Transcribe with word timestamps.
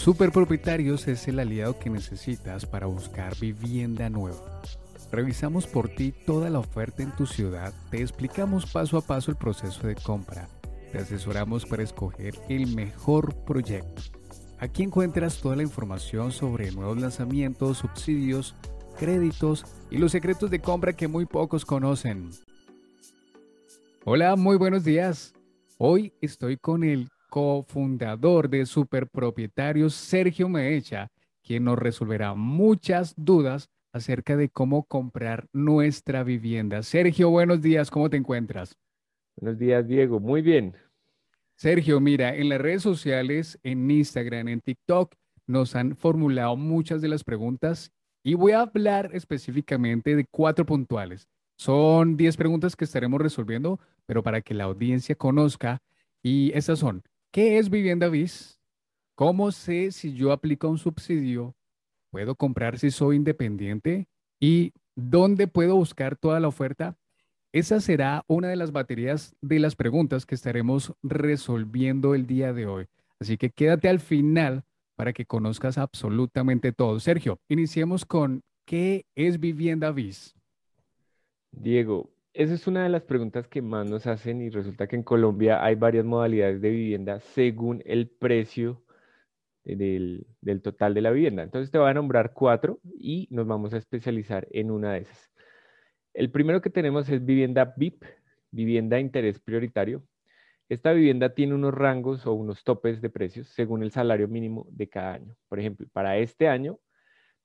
Superpropietarios 0.00 1.06
es 1.08 1.28
el 1.28 1.38
aliado 1.38 1.78
que 1.78 1.90
necesitas 1.90 2.64
para 2.64 2.86
buscar 2.86 3.38
vivienda 3.38 4.08
nueva. 4.08 4.62
Revisamos 5.12 5.66
por 5.66 5.90
ti 5.90 6.14
toda 6.24 6.48
la 6.48 6.58
oferta 6.58 7.02
en 7.02 7.14
tu 7.16 7.26
ciudad, 7.26 7.74
te 7.90 8.00
explicamos 8.00 8.64
paso 8.64 8.96
a 8.96 9.02
paso 9.02 9.30
el 9.30 9.36
proceso 9.36 9.86
de 9.86 9.96
compra, 9.96 10.48
te 10.90 11.00
asesoramos 11.00 11.66
para 11.66 11.82
escoger 11.82 12.34
el 12.48 12.74
mejor 12.74 13.44
proyecto. 13.44 14.00
Aquí 14.58 14.84
encuentras 14.84 15.38
toda 15.38 15.56
la 15.56 15.64
información 15.64 16.32
sobre 16.32 16.72
nuevos 16.72 16.98
lanzamientos, 16.98 17.76
subsidios, 17.76 18.54
créditos 18.98 19.66
y 19.90 19.98
los 19.98 20.12
secretos 20.12 20.50
de 20.50 20.60
compra 20.60 20.94
que 20.94 21.08
muy 21.08 21.26
pocos 21.26 21.66
conocen. 21.66 22.30
Hola, 24.06 24.34
muy 24.36 24.56
buenos 24.56 24.82
días. 24.82 25.34
Hoy 25.76 26.14
estoy 26.22 26.56
con 26.56 26.84
el 26.84 27.10
cofundador 27.30 28.50
de 28.50 28.66
Superpropietarios, 28.66 29.94
Sergio 29.94 30.48
Meecha, 30.48 31.08
quien 31.42 31.64
nos 31.64 31.78
resolverá 31.78 32.34
muchas 32.34 33.14
dudas 33.16 33.70
acerca 33.92 34.36
de 34.36 34.50
cómo 34.50 34.84
comprar 34.84 35.46
nuestra 35.52 36.22
vivienda. 36.22 36.82
Sergio, 36.82 37.30
buenos 37.30 37.62
días, 37.62 37.90
¿cómo 37.90 38.10
te 38.10 38.18
encuentras? 38.18 38.76
Buenos 39.36 39.58
días, 39.58 39.86
Diego, 39.86 40.20
muy 40.20 40.42
bien. 40.42 40.74
Sergio, 41.56 42.00
mira, 42.00 42.34
en 42.36 42.48
las 42.48 42.60
redes 42.60 42.82
sociales, 42.82 43.58
en 43.62 43.90
Instagram, 43.90 44.48
en 44.48 44.60
TikTok, 44.60 45.14
nos 45.46 45.74
han 45.74 45.96
formulado 45.96 46.56
muchas 46.56 47.00
de 47.00 47.08
las 47.08 47.24
preguntas 47.24 47.92
y 48.22 48.34
voy 48.34 48.52
a 48.52 48.62
hablar 48.62 49.10
específicamente 49.14 50.14
de 50.14 50.26
cuatro 50.30 50.66
puntuales. 50.66 51.28
Son 51.56 52.16
diez 52.16 52.36
preguntas 52.36 52.76
que 52.76 52.84
estaremos 52.84 53.20
resolviendo, 53.20 53.78
pero 54.06 54.22
para 54.22 54.40
que 54.40 54.54
la 54.54 54.64
audiencia 54.64 55.14
conozca, 55.14 55.80
y 56.22 56.52
esas 56.54 56.78
son, 56.78 57.02
¿Qué 57.32 57.58
es 57.58 57.70
vivienda 57.70 58.08
bis? 58.08 58.58
¿Cómo 59.14 59.52
sé 59.52 59.92
si 59.92 60.14
yo 60.14 60.32
aplico 60.32 60.68
un 60.68 60.78
subsidio? 60.78 61.54
¿Puedo 62.10 62.34
comprar 62.34 62.76
si 62.76 62.90
soy 62.90 63.14
independiente? 63.14 64.08
¿Y 64.40 64.72
dónde 64.96 65.46
puedo 65.46 65.76
buscar 65.76 66.16
toda 66.16 66.40
la 66.40 66.48
oferta? 66.48 66.96
Esa 67.52 67.78
será 67.80 68.24
una 68.26 68.48
de 68.48 68.56
las 68.56 68.72
baterías 68.72 69.36
de 69.40 69.60
las 69.60 69.76
preguntas 69.76 70.26
que 70.26 70.34
estaremos 70.34 70.92
resolviendo 71.04 72.16
el 72.16 72.26
día 72.26 72.52
de 72.52 72.66
hoy. 72.66 72.86
Así 73.20 73.36
que 73.36 73.50
quédate 73.50 73.88
al 73.88 74.00
final 74.00 74.64
para 74.96 75.12
que 75.12 75.24
conozcas 75.24 75.78
absolutamente 75.78 76.72
todo. 76.72 76.98
Sergio, 76.98 77.38
iniciemos 77.48 78.04
con 78.04 78.42
¿qué 78.64 79.06
es 79.14 79.38
vivienda 79.38 79.92
bis? 79.92 80.34
Diego, 81.52 82.10
esa 82.32 82.54
es 82.54 82.66
una 82.66 82.84
de 82.84 82.88
las 82.88 83.02
preguntas 83.02 83.48
que 83.48 83.62
más 83.62 83.88
nos 83.88 84.06
hacen 84.06 84.40
y 84.40 84.50
resulta 84.50 84.86
que 84.86 84.96
en 84.96 85.02
Colombia 85.02 85.64
hay 85.64 85.74
varias 85.74 86.04
modalidades 86.04 86.60
de 86.60 86.70
vivienda 86.70 87.20
según 87.20 87.82
el 87.86 88.08
precio 88.08 88.82
del, 89.64 90.26
total 90.62 90.94
de 90.94 91.00
la 91.00 91.10
vivienda. 91.10 91.42
Entonces 91.42 91.70
te 91.70 91.78
voy 91.78 91.90
a 91.90 91.94
nombrar 91.94 92.32
cuatro 92.32 92.80
y 92.98 93.28
nos 93.30 93.46
vamos 93.46 93.74
a 93.74 93.78
especializar 93.78 94.46
en 94.50 94.70
una 94.70 94.94
de 94.94 95.00
esas. 95.00 95.30
El 96.14 96.30
primero 96.30 96.60
que 96.60 96.70
tenemos 96.70 97.08
es 97.08 97.24
vivienda 97.24 97.74
VIP, 97.76 98.04
vivienda 98.50 98.96
de 98.96 99.02
interés 99.02 99.40
prioritario. 99.40 100.02
Esta 100.68 100.92
vivienda 100.92 101.34
tiene 101.34 101.54
unos 101.54 101.74
rangos 101.74 102.26
o 102.26 102.32
unos 102.32 102.64
topes 102.64 103.00
de 103.00 103.10
precios 103.10 103.48
según 103.48 103.82
el 103.82 103.90
salario 103.90 104.28
mínimo 104.28 104.66
de 104.70 104.88
cada 104.88 105.14
año. 105.14 105.36
Por 105.48 105.58
ejemplo, 105.60 105.88
para 105.92 106.16
este 106.18 106.48
año 106.48 106.78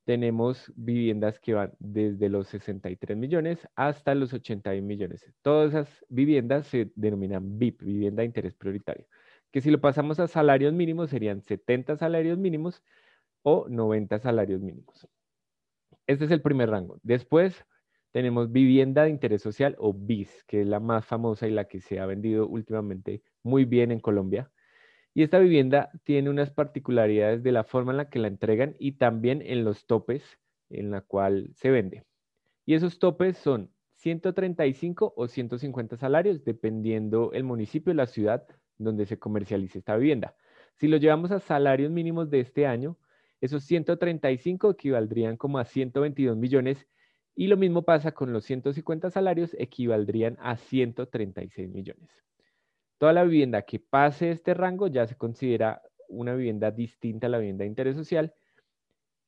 tenemos 0.06 0.72
viviendas 0.76 1.40
que 1.40 1.54
van 1.54 1.72
desde 1.80 2.28
los 2.28 2.46
63 2.46 3.16
millones 3.16 3.68
hasta 3.74 4.14
los 4.14 4.32
81 4.32 4.86
millones. 4.86 5.26
Todas 5.42 5.70
esas 5.70 6.06
viviendas 6.08 6.68
se 6.68 6.92
denominan 6.94 7.58
VIP, 7.58 7.82
vivienda 7.82 8.20
de 8.20 8.26
interés 8.26 8.54
prioritario, 8.54 9.04
que 9.50 9.60
si 9.60 9.68
lo 9.68 9.80
pasamos 9.80 10.20
a 10.20 10.28
salarios 10.28 10.72
mínimos 10.72 11.10
serían 11.10 11.42
70 11.42 11.96
salarios 11.96 12.38
mínimos 12.38 12.84
o 13.42 13.66
90 13.68 14.20
salarios 14.20 14.60
mínimos. 14.60 15.08
Este 16.06 16.26
es 16.26 16.30
el 16.30 16.40
primer 16.40 16.70
rango. 16.70 17.00
Después 17.02 17.66
tenemos 18.12 18.52
vivienda 18.52 19.02
de 19.02 19.10
interés 19.10 19.42
social 19.42 19.74
o 19.76 19.92
BIS, 19.92 20.44
que 20.44 20.60
es 20.60 20.68
la 20.68 20.78
más 20.78 21.04
famosa 21.04 21.48
y 21.48 21.50
la 21.50 21.64
que 21.64 21.80
se 21.80 21.98
ha 21.98 22.06
vendido 22.06 22.46
últimamente 22.46 23.22
muy 23.42 23.64
bien 23.64 23.90
en 23.90 23.98
Colombia. 23.98 24.52
Y 25.16 25.22
esta 25.22 25.38
vivienda 25.38 25.88
tiene 26.04 26.28
unas 26.28 26.50
particularidades 26.50 27.42
de 27.42 27.50
la 27.50 27.64
forma 27.64 27.90
en 27.90 27.96
la 27.96 28.10
que 28.10 28.18
la 28.18 28.28
entregan 28.28 28.76
y 28.78 28.98
también 28.98 29.40
en 29.40 29.64
los 29.64 29.86
topes 29.86 30.22
en 30.68 30.90
la 30.90 31.00
cual 31.00 31.48
se 31.54 31.70
vende. 31.70 32.04
Y 32.66 32.74
esos 32.74 32.98
topes 32.98 33.38
son 33.38 33.70
135 33.94 35.14
o 35.16 35.26
150 35.26 35.96
salarios, 35.96 36.44
dependiendo 36.44 37.32
el 37.32 37.44
municipio 37.44 37.92
o 37.92 37.96
la 37.96 38.04
ciudad 38.04 38.46
donde 38.76 39.06
se 39.06 39.18
comercialice 39.18 39.78
esta 39.78 39.96
vivienda. 39.96 40.36
Si 40.74 40.86
lo 40.86 40.98
llevamos 40.98 41.30
a 41.30 41.40
salarios 41.40 41.90
mínimos 41.90 42.28
de 42.28 42.40
este 42.40 42.66
año, 42.66 42.98
esos 43.40 43.64
135 43.64 44.72
equivaldrían 44.72 45.38
como 45.38 45.58
a 45.58 45.64
122 45.64 46.36
millones 46.36 46.86
y 47.34 47.46
lo 47.46 47.56
mismo 47.56 47.86
pasa 47.86 48.12
con 48.12 48.34
los 48.34 48.44
150 48.44 49.08
salarios, 49.10 49.56
equivaldrían 49.58 50.36
a 50.40 50.58
136 50.58 51.70
millones. 51.70 52.26
Toda 52.98 53.12
la 53.12 53.24
vivienda 53.24 53.62
que 53.62 53.78
pase 53.78 54.30
este 54.30 54.54
rango 54.54 54.86
ya 54.88 55.06
se 55.06 55.16
considera 55.16 55.82
una 56.08 56.34
vivienda 56.34 56.70
distinta 56.70 57.26
a 57.26 57.30
la 57.30 57.38
vivienda 57.38 57.64
de 57.64 57.68
interés 57.68 57.96
social. 57.96 58.34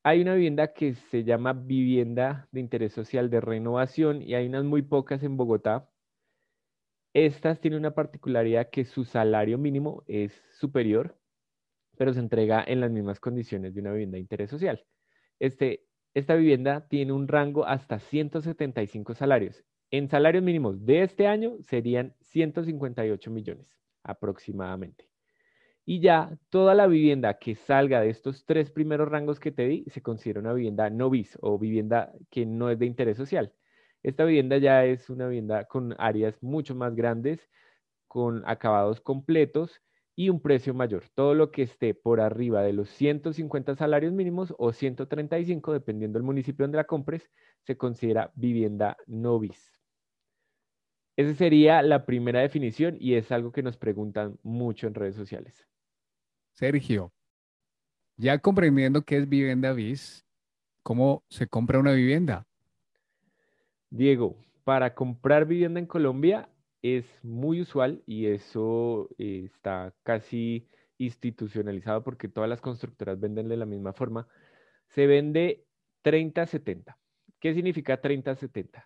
Hay 0.04 0.22
una 0.22 0.34
vivienda 0.34 0.72
que 0.72 0.94
se 0.94 1.24
llama 1.24 1.52
vivienda 1.52 2.48
de 2.50 2.60
interés 2.60 2.92
social 2.94 3.28
de 3.28 3.40
renovación 3.40 4.22
y 4.22 4.34
hay 4.34 4.46
unas 4.46 4.64
muy 4.64 4.82
pocas 4.82 5.22
en 5.22 5.36
Bogotá. 5.36 5.90
Estas 7.12 7.60
tienen 7.60 7.80
una 7.80 7.94
particularidad 7.94 8.70
que 8.70 8.84
su 8.84 9.04
salario 9.04 9.58
mínimo 9.58 10.02
es 10.06 10.32
superior, 10.58 11.18
pero 11.98 12.14
se 12.14 12.20
entrega 12.20 12.64
en 12.66 12.80
las 12.80 12.90
mismas 12.90 13.20
condiciones 13.20 13.74
de 13.74 13.80
una 13.80 13.92
vivienda 13.92 14.16
de 14.16 14.20
interés 14.20 14.50
social. 14.50 14.86
Este, 15.40 15.84
esta 16.14 16.34
vivienda 16.36 16.86
tiene 16.88 17.12
un 17.12 17.28
rango 17.28 17.66
hasta 17.66 17.98
175 17.98 19.14
salarios 19.14 19.64
en 19.90 20.08
salarios 20.08 20.42
mínimos 20.42 20.84
de 20.84 21.02
este 21.02 21.26
año 21.26 21.56
serían 21.62 22.14
158 22.20 23.30
millones 23.30 23.66
aproximadamente. 24.02 25.08
Y 25.84 26.00
ya 26.00 26.38
toda 26.50 26.74
la 26.74 26.86
vivienda 26.86 27.38
que 27.38 27.54
salga 27.54 28.00
de 28.02 28.10
estos 28.10 28.44
tres 28.44 28.70
primeros 28.70 29.08
rangos 29.08 29.40
que 29.40 29.52
te 29.52 29.66
di 29.66 29.84
se 29.88 30.02
considera 30.02 30.40
una 30.40 30.52
vivienda 30.52 30.90
no 30.90 31.08
bis 31.08 31.38
o 31.40 31.58
vivienda 31.58 32.12
que 32.30 32.44
no 32.44 32.70
es 32.70 32.78
de 32.78 32.86
interés 32.86 33.16
social. 33.16 33.54
Esta 34.02 34.24
vivienda 34.24 34.58
ya 34.58 34.84
es 34.84 35.08
una 35.08 35.26
vivienda 35.28 35.64
con 35.64 35.94
áreas 35.98 36.42
mucho 36.42 36.74
más 36.74 36.94
grandes, 36.94 37.48
con 38.06 38.42
acabados 38.46 39.00
completos 39.00 39.80
y 40.14 40.28
un 40.28 40.40
precio 40.42 40.74
mayor. 40.74 41.04
Todo 41.14 41.34
lo 41.34 41.50
que 41.50 41.62
esté 41.62 41.94
por 41.94 42.20
arriba 42.20 42.62
de 42.62 42.74
los 42.74 42.90
150 42.90 43.74
salarios 43.76 44.12
mínimos 44.12 44.54
o 44.58 44.72
135, 44.72 45.72
dependiendo 45.72 46.18
del 46.18 46.26
municipio 46.26 46.64
donde 46.64 46.76
la 46.76 46.84
compres, 46.84 47.30
se 47.62 47.76
considera 47.78 48.30
vivienda 48.34 48.96
no 49.06 49.38
bis. 49.38 49.77
Esa 51.18 51.34
sería 51.34 51.82
la 51.82 52.06
primera 52.06 52.42
definición 52.42 52.96
y 53.00 53.14
es 53.14 53.32
algo 53.32 53.50
que 53.50 53.64
nos 53.64 53.76
preguntan 53.76 54.38
mucho 54.44 54.86
en 54.86 54.94
redes 54.94 55.16
sociales. 55.16 55.66
Sergio, 56.52 57.12
ya 58.16 58.38
comprendiendo 58.38 59.02
qué 59.02 59.16
es 59.16 59.28
vivienda 59.28 59.72
bis, 59.72 60.24
¿cómo 60.84 61.24
se 61.28 61.48
compra 61.48 61.80
una 61.80 61.90
vivienda? 61.90 62.46
Diego, 63.90 64.36
para 64.62 64.94
comprar 64.94 65.44
vivienda 65.44 65.80
en 65.80 65.86
Colombia 65.86 66.48
es 66.82 67.04
muy 67.24 67.62
usual 67.62 68.00
y 68.06 68.26
eso 68.26 69.08
eh, 69.18 69.42
está 69.52 69.92
casi 70.04 70.68
institucionalizado 70.98 72.04
porque 72.04 72.28
todas 72.28 72.48
las 72.48 72.60
constructoras 72.60 73.18
venden 73.18 73.48
de 73.48 73.56
la 73.56 73.66
misma 73.66 73.92
forma. 73.92 74.28
Se 74.86 75.08
vende 75.08 75.66
30-70. 76.04 76.96
¿Qué 77.40 77.54
significa 77.54 78.00
30-70? 78.00 78.84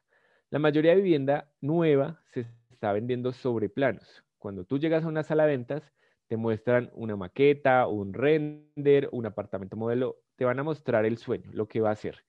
La 0.53 0.59
mayoría 0.59 0.91
de 0.91 1.01
vivienda 1.01 1.51
nueva 1.63 2.21
se 2.27 2.41
está 2.71 2.93
vendiendo 2.93 3.33
sobre 3.33 3.71
planos. 3.71 4.23
Cuando 4.37 4.67
tú 4.67 4.79
llegas 4.79 5.03
a 5.03 5.09
una 5.09 5.23
sala 5.23 5.47
de 5.47 5.57
ventas, 5.57 5.83
te 6.27 6.37
muestran 6.37 6.91
una 6.93 7.17
maqueta, 7.17 7.87
un 7.87 8.13
render, 8.13 9.09
un 9.13 9.25
apartamento 9.25 9.79
modelo, 9.79 10.19
te 10.37 10.45
van 10.45 10.59
a 10.59 10.63
mostrar 10.63 11.07
el 11.07 11.17
sueño, 11.17 11.49
lo 11.55 11.69
que 11.69 11.81
va 11.81 11.89
a 11.89 11.93
hacer. 11.93 12.27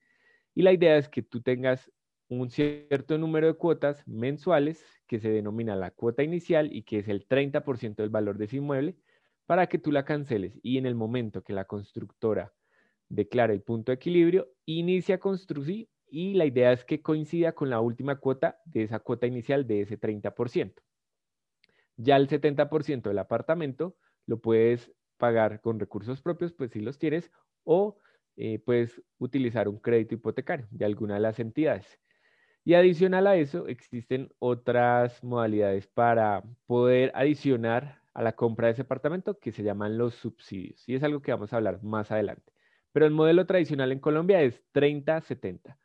Y 0.55 0.61
la 0.61 0.71
idea 0.71 0.95
es 0.95 1.09
que 1.09 1.21
tú 1.21 1.41
tengas 1.41 1.91
un 2.29 2.49
cierto 2.49 3.17
número 3.17 3.47
de 3.47 3.55
cuotas 3.55 4.07
mensuales 4.07 4.81
que 5.05 5.19
se 5.19 5.27
denomina 5.27 5.75
la 5.75 5.91
cuota 5.91 6.23
inicial 6.23 6.73
y 6.73 6.83
que 6.83 6.99
es 6.99 7.09
el 7.09 7.27
30% 7.27 7.95
del 8.03 8.09
valor 8.09 8.37
de 8.37 8.45
ese 8.45 8.55
inmueble 8.55 8.95
para 9.45 9.67
que 9.67 9.79
tú 9.79 9.91
la 9.91 10.05
canceles 10.05 10.57
y 10.63 10.77
en 10.77 10.85
el 10.85 10.95
momento 10.95 11.43
que 11.43 11.51
la 11.51 11.65
constructora 11.65 12.53
declare 13.09 13.53
el 13.53 13.63
punto 13.63 13.91
de 13.91 13.97
equilibrio, 13.97 14.47
inicia 14.65 15.15
a 15.15 15.19
construir 15.19 15.89
y 16.13 16.35
la 16.35 16.45
idea 16.45 16.71
es 16.71 16.85
que 16.85 17.01
coincida 17.01 17.53
con 17.53 17.71
la 17.71 17.79
última 17.79 18.17
cuota 18.17 18.59
de 18.65 18.83
esa 18.83 18.99
cuota 18.99 19.25
inicial 19.25 19.65
de 19.65 19.81
ese 19.81 19.99
30%. 19.99 20.75
Ya 21.97 22.17
el 22.17 22.27
70% 22.27 23.09
del 23.09 23.17
apartamento 23.17 23.97
lo 24.27 24.39
puedes 24.39 24.93
pagar 25.17 25.59
con 25.59 25.79
recursos 25.79 26.21
propios, 26.21 26.53
pues 26.53 26.69
si 26.69 26.81
los 26.81 26.99
tienes, 26.99 27.31
o 27.63 27.97
eh, 28.35 28.59
puedes 28.59 29.01
utilizar 29.17 29.67
un 29.67 29.79
crédito 29.79 30.13
hipotecario 30.13 30.67
de 30.69 30.85
alguna 30.85 31.15
de 31.15 31.21
las 31.21 31.39
entidades. 31.39 31.99
Y 32.63 32.75
adicional 32.75 33.25
a 33.25 33.35
eso, 33.35 33.67
existen 33.67 34.31
otras 34.37 35.23
modalidades 35.23 35.87
para 35.87 36.43
poder 36.67 37.11
adicionar 37.15 38.03
a 38.13 38.21
la 38.21 38.33
compra 38.33 38.67
de 38.67 38.73
ese 38.73 38.83
apartamento 38.83 39.39
que 39.39 39.51
se 39.51 39.63
llaman 39.63 39.97
los 39.97 40.13
subsidios. 40.13 40.87
Y 40.87 40.93
es 40.93 41.01
algo 41.01 41.23
que 41.23 41.31
vamos 41.31 41.53
a 41.53 41.57
hablar 41.57 41.81
más 41.81 42.11
adelante. 42.11 42.53
Pero 42.91 43.07
el 43.07 43.13
modelo 43.13 43.47
tradicional 43.47 43.91
en 43.91 43.99
Colombia 43.99 44.43
es 44.43 44.61
30-70. 44.73 45.75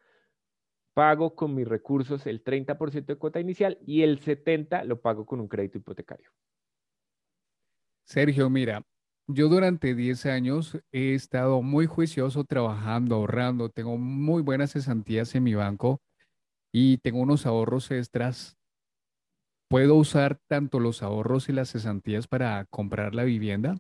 Pago 0.99 1.37
con 1.37 1.55
mis 1.55 1.69
recursos 1.69 2.27
el 2.27 2.43
30% 2.43 3.13
de 3.13 3.19
cuota 3.21 3.39
inicial 3.39 3.79
y 3.87 4.03
el 4.03 4.19
70% 4.19 4.85
lo 4.85 5.01
pago 5.01 5.25
con 5.25 5.39
un 5.39 5.47
crédito 5.47 5.79
hipotecario. 5.79 6.29
Sergio, 8.05 8.51
mira, 8.51 8.83
yo 9.29 9.49
durante 9.49 9.95
10 9.95 10.27
años 10.27 10.77
he 10.91 11.15
estado 11.15 11.63
muy 11.63 11.87
juicioso 11.87 12.43
trabajando, 12.43 13.15
ahorrando, 13.15 13.69
tengo 13.69 13.97
muy 13.97 14.43
buenas 14.43 14.73
cesantías 14.73 15.37
en 15.37 15.45
mi 15.45 15.55
banco 15.55 16.01
y 16.73 16.99
tengo 16.99 17.21
unos 17.21 17.47
ahorros 17.47 17.93
extras. 17.93 18.59
¿Puedo 19.71 19.95
usar 19.95 20.41
tanto 20.49 20.81
los 20.81 21.05
ahorros 21.05 21.49
y 21.49 21.53
las 21.53 21.71
cesantías 21.71 22.27
para 22.27 22.65
comprar 22.71 23.15
la 23.15 23.23
vivienda? 23.23 23.77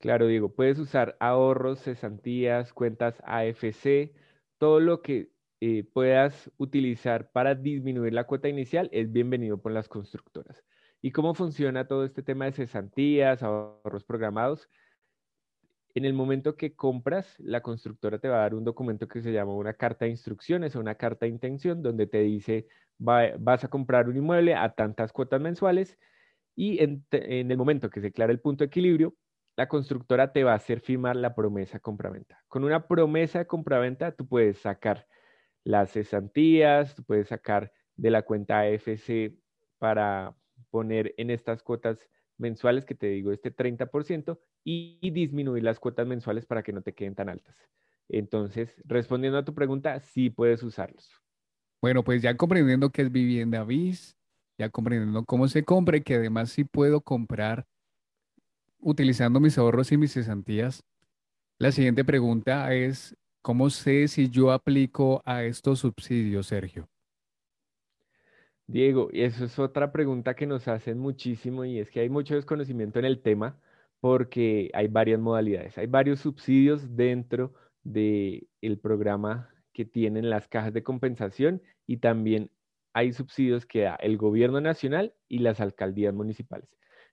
Claro, 0.00 0.26
Diego, 0.26 0.54
puedes 0.54 0.78
usar 0.78 1.16
ahorros, 1.18 1.80
cesantías, 1.80 2.74
cuentas 2.74 3.22
AFC, 3.24 4.12
todo 4.60 4.78
lo 4.78 5.00
que 5.00 5.30
eh, 5.62 5.84
puedas 5.84 6.50
utilizar 6.58 7.30
para 7.32 7.54
disminuir 7.54 8.12
la 8.12 8.24
cuota 8.24 8.46
inicial 8.46 8.90
es 8.92 9.10
bienvenido 9.10 9.56
por 9.56 9.72
las 9.72 9.88
constructoras. 9.88 10.62
¿Y 11.00 11.12
cómo 11.12 11.32
funciona 11.32 11.88
todo 11.88 12.04
este 12.04 12.22
tema 12.22 12.44
de 12.44 12.52
cesantías, 12.52 13.42
ahorros 13.42 14.04
programados? 14.04 14.68
En 15.94 16.04
el 16.04 16.12
momento 16.12 16.56
que 16.56 16.74
compras, 16.74 17.34
la 17.38 17.62
constructora 17.62 18.18
te 18.18 18.28
va 18.28 18.36
a 18.36 18.40
dar 18.40 18.54
un 18.54 18.64
documento 18.64 19.08
que 19.08 19.22
se 19.22 19.32
llama 19.32 19.54
una 19.54 19.72
carta 19.72 20.04
de 20.04 20.10
instrucciones 20.10 20.76
o 20.76 20.80
una 20.80 20.94
carta 20.96 21.24
de 21.24 21.32
intención, 21.32 21.82
donde 21.82 22.06
te 22.06 22.18
dice, 22.18 22.66
vas 22.98 23.64
a 23.64 23.68
comprar 23.68 24.10
un 24.10 24.18
inmueble 24.18 24.54
a 24.54 24.74
tantas 24.74 25.10
cuotas 25.10 25.40
mensuales 25.40 25.98
y 26.54 26.82
en, 26.82 27.06
el 27.10 27.56
momento 27.56 27.88
que 27.88 28.00
se 28.00 28.08
declara 28.08 28.30
el 28.30 28.40
punto 28.40 28.62
de 28.62 28.66
equilibrio, 28.66 29.14
la 29.56 29.68
constructora 29.68 30.32
te 30.32 30.44
va 30.44 30.52
a 30.52 30.56
hacer 30.56 30.80
firmar 30.80 31.16
la 31.16 31.34
promesa 31.34 31.80
compraventa. 31.80 32.42
Con 32.48 32.64
una 32.64 32.86
promesa 32.86 33.40
de 33.40 33.46
compraventa, 33.46 34.12
tú 34.12 34.26
puedes 34.26 34.58
sacar 34.58 35.06
las 35.64 35.92
cesantías, 35.92 36.94
tú 36.94 37.04
puedes 37.04 37.28
sacar 37.28 37.72
de 37.96 38.10
la 38.10 38.22
cuenta 38.22 38.60
AFC 38.60 39.34
para 39.78 40.34
poner 40.70 41.14
en 41.16 41.30
estas 41.30 41.62
cuotas 41.62 42.08
mensuales 42.38 42.86
que 42.86 42.94
te 42.94 43.08
digo 43.08 43.32
este 43.32 43.54
30% 43.54 44.40
y 44.64 45.10
disminuir 45.10 45.62
las 45.62 45.78
cuotas 45.78 46.06
mensuales 46.06 46.46
para 46.46 46.62
que 46.62 46.72
no 46.72 46.82
te 46.82 46.94
queden 46.94 47.14
tan 47.14 47.28
altas. 47.28 47.68
Entonces, 48.08 48.74
respondiendo 48.84 49.38
a 49.38 49.44
tu 49.44 49.54
pregunta, 49.54 50.00
sí 50.00 50.30
puedes 50.30 50.62
usarlos. 50.62 51.10
Bueno, 51.80 52.02
pues 52.02 52.22
ya 52.22 52.36
comprendiendo 52.36 52.90
qué 52.90 53.02
es 53.02 53.12
vivienda 53.12 53.64
bis, 53.64 54.16
ya 54.58 54.68
comprendiendo 54.68 55.24
cómo 55.24 55.48
se 55.48 55.64
compra 55.64 55.96
y 55.96 56.02
que 56.02 56.16
además 56.16 56.50
sí 56.50 56.64
puedo 56.64 57.00
comprar 57.00 57.66
utilizando 58.80 59.40
mis 59.40 59.58
ahorros 59.58 59.92
y 59.92 59.96
mis 59.96 60.12
cesantías, 60.12 60.84
la 61.58 61.72
siguiente 61.72 62.04
pregunta 62.04 62.72
es, 62.74 63.16
¿cómo 63.42 63.70
sé 63.70 64.08
si 64.08 64.30
yo 64.30 64.50
aplico 64.50 65.22
a 65.24 65.44
estos 65.44 65.80
subsidios, 65.80 66.46
Sergio? 66.46 66.88
Diego, 68.66 69.08
eso 69.12 69.44
es 69.44 69.58
otra 69.58 69.90
pregunta 69.92 70.34
que 70.34 70.46
nos 70.46 70.68
hacen 70.68 70.98
muchísimo 70.98 71.64
y 71.64 71.80
es 71.80 71.90
que 71.90 72.00
hay 72.00 72.08
mucho 72.08 72.36
desconocimiento 72.36 72.98
en 72.98 73.04
el 73.04 73.20
tema 73.20 73.58
porque 74.00 74.70
hay 74.72 74.88
varias 74.88 75.20
modalidades, 75.20 75.76
hay 75.76 75.86
varios 75.86 76.20
subsidios 76.20 76.96
dentro 76.96 77.52
del 77.82 78.78
programa 78.80 79.50
que 79.72 79.84
tienen 79.84 80.30
las 80.30 80.48
cajas 80.48 80.72
de 80.72 80.82
compensación 80.82 81.62
y 81.86 81.98
también 81.98 82.50
hay 82.92 83.12
subsidios 83.12 83.66
que 83.66 83.82
da 83.82 83.94
el 83.96 84.16
gobierno 84.16 84.60
nacional 84.60 85.14
y 85.28 85.38
las 85.38 85.60
alcaldías 85.60 86.14
municipales. 86.14 86.68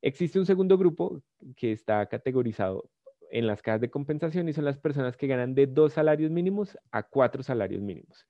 Existe 0.00 0.38
un 0.38 0.46
segundo 0.46 0.78
grupo 0.78 1.22
que 1.56 1.72
está 1.72 2.06
categorizado 2.06 2.88
en 3.30 3.46
las 3.46 3.62
cajas 3.62 3.80
de 3.80 3.90
compensación 3.90 4.48
y 4.48 4.52
son 4.52 4.64
las 4.64 4.78
personas 4.78 5.16
que 5.16 5.26
ganan 5.26 5.54
de 5.54 5.66
dos 5.66 5.94
salarios 5.94 6.30
mínimos 6.30 6.78
a 6.90 7.02
cuatro 7.02 7.42
salarios 7.42 7.82
mínimos. 7.82 8.26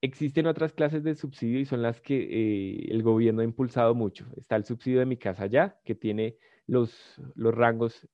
existen 0.00 0.46
otras 0.46 0.72
clases 0.72 1.04
de 1.04 1.14
subsidio 1.14 1.60
y 1.60 1.66
son 1.66 1.82
las 1.82 2.00
que 2.00 2.16
eh, 2.16 2.88
el 2.90 3.02
gobierno 3.02 3.42
ha 3.42 3.44
impulsado 3.44 3.94
mucho. 3.94 4.26
Está 4.36 4.56
el 4.56 4.64
subsidio 4.64 4.98
de 4.98 5.06
mi 5.06 5.16
casa 5.16 5.46
ya, 5.46 5.78
que 5.84 5.94
tiene 5.94 6.36
los, 6.66 7.20
los 7.34 7.54
rangos 7.54 8.08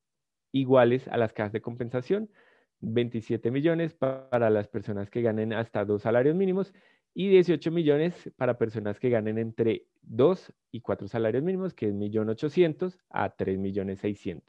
iguales 0.53 1.09
a 1.09 1.17
las 1.17 1.33
cajas 1.33 1.53
de 1.53 1.63
compensación, 1.63 2.31
27 2.81 3.51
millones 3.51 3.95
para 3.95 4.51
las 4.51 4.69
personas 4.69 5.09
que 5.09 5.23
ganen 5.23 5.53
hasta 5.53 5.85
dos 5.85 6.03
salarios 6.03 6.37
mínimos 6.37 6.75
y 7.15 7.29
18 7.29 7.71
millones 7.71 8.31
para 8.37 8.59
personas 8.59 8.99
que 8.99 9.09
ganen 9.09 9.39
entre 9.39 9.87
2 10.03 10.53
y 10.73 10.81
4 10.81 11.07
salarios 11.09 11.45
mínimos, 11.45 11.73
que 11.73 11.89
es 11.89 11.95
1.800.000 11.95 12.99
a 13.11 13.35
3.600.000. 13.37 14.43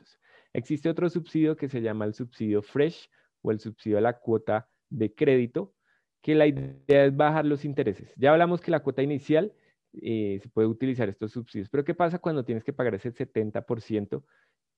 Existe 0.53 0.89
otro 0.89 1.09
subsidio 1.09 1.55
que 1.55 1.69
se 1.69 1.81
llama 1.81 2.05
el 2.05 2.13
subsidio 2.13 2.61
Fresh 2.61 3.09
o 3.41 3.51
el 3.51 3.59
subsidio 3.59 3.99
a 3.99 4.01
la 4.01 4.19
cuota 4.19 4.67
de 4.89 5.13
crédito, 5.13 5.73
que 6.21 6.33
la 6.33 6.47
idea 6.47 7.05
es 7.05 7.15
bajar 7.15 7.45
los 7.45 7.65
intereses. 7.65 8.13
Ya 8.17 8.31
hablamos 8.31 8.61
que 8.61 8.71
la 8.71 8.81
cuota 8.81 9.03
inicial 9.03 9.53
eh, 10.01 10.39
se 10.41 10.49
puede 10.49 10.67
utilizar 10.67 11.07
estos 11.07 11.31
subsidios. 11.31 11.69
Pero 11.69 11.83
¿qué 11.83 11.93
pasa 11.93 12.19
cuando 12.19 12.43
tienes 12.43 12.63
que 12.63 12.73
pagar 12.73 12.95
ese 12.95 13.13
70% 13.13 14.23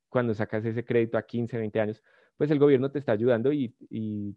cuando 0.09 0.33
sacas 0.33 0.65
ese 0.65 0.83
crédito 0.83 1.17
a 1.17 1.25
15, 1.25 1.57
20 1.57 1.79
años? 1.79 2.03
Pues 2.37 2.51
el 2.51 2.59
gobierno 2.59 2.91
te 2.91 2.99
está 2.99 3.13
ayudando 3.13 3.51
y, 3.51 3.73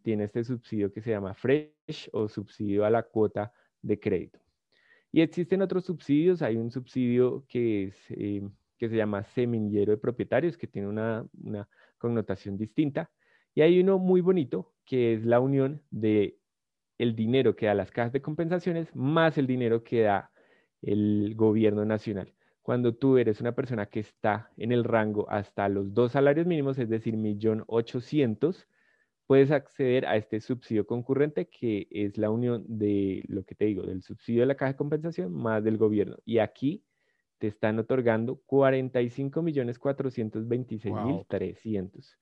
tiene 0.02 0.24
este 0.24 0.42
subsidio 0.42 0.92
que 0.92 1.02
se 1.02 1.10
llama 1.10 1.34
Fresh 1.34 2.08
o 2.12 2.28
subsidio 2.28 2.84
a 2.84 2.90
la 2.90 3.02
cuota 3.02 3.52
de 3.82 4.00
crédito. 4.00 4.38
Y 5.12 5.20
existen 5.20 5.60
otros 5.60 5.84
subsidios. 5.84 6.40
Hay 6.40 6.56
un 6.56 6.70
subsidio 6.70 7.44
que, 7.48 7.88
es, 7.88 7.96
eh, 8.10 8.42
que 8.78 8.88
se 8.88 8.96
llama 8.96 9.24
semillero 9.24 9.92
de 9.92 9.98
propietarios, 9.98 10.56
que 10.56 10.66
tiene 10.66 10.88
una, 10.88 11.28
connotación 11.98 12.56
distinta. 12.56 13.10
Y 13.54 13.60
hay 13.60 13.78
uno 13.80 13.98
muy 13.98 14.22
bonito, 14.22 14.72
que 14.86 15.14
es 15.14 15.24
la 15.26 15.40
unión 15.40 15.82
de 15.90 16.38
el 16.96 17.14
dinero 17.14 17.56
que 17.56 17.66
da 17.66 17.74
las 17.74 17.90
cajas 17.90 18.12
de 18.12 18.22
compensaciones 18.22 18.94
más 18.94 19.36
el 19.36 19.46
dinero 19.46 19.84
que 19.84 20.02
da 20.02 20.30
el 20.80 21.34
gobierno 21.36 21.84
nacional. 21.84 22.32
Cuando 22.70 22.94
tú 22.94 23.18
eres 23.18 23.40
una 23.40 23.50
persona 23.50 23.86
que 23.86 23.98
está 23.98 24.52
en 24.56 24.70
el 24.70 24.84
rango 24.84 25.28
hasta 25.28 25.68
los 25.68 25.92
dos 25.92 26.12
salarios 26.12 26.46
mínimos, 26.46 26.78
es 26.78 26.88
decir, 26.88 27.16
millón 27.16 27.64
ochocientos, 27.66 28.68
puedes 29.26 29.50
acceder 29.50 30.06
a 30.06 30.14
este 30.14 30.38
subsidio 30.40 30.86
concurrente 30.86 31.48
que 31.48 31.88
es 31.90 32.16
la 32.16 32.30
unión 32.30 32.64
de 32.68 33.24
lo 33.26 33.42
que 33.42 33.56
te 33.56 33.64
digo, 33.64 33.82
del 33.82 34.02
subsidio 34.02 34.42
de 34.42 34.46
la 34.46 34.54
caja 34.54 34.70
de 34.70 34.76
compensación 34.76 35.32
más 35.32 35.64
del 35.64 35.78
gobierno. 35.78 36.18
Y 36.24 36.38
aquí 36.38 36.84
te 37.38 37.48
están 37.48 37.76
otorgando 37.80 38.40
45 38.46 39.42
millones 39.42 39.80
426 39.80 40.94
mil 40.94 41.26
300. 41.26 42.18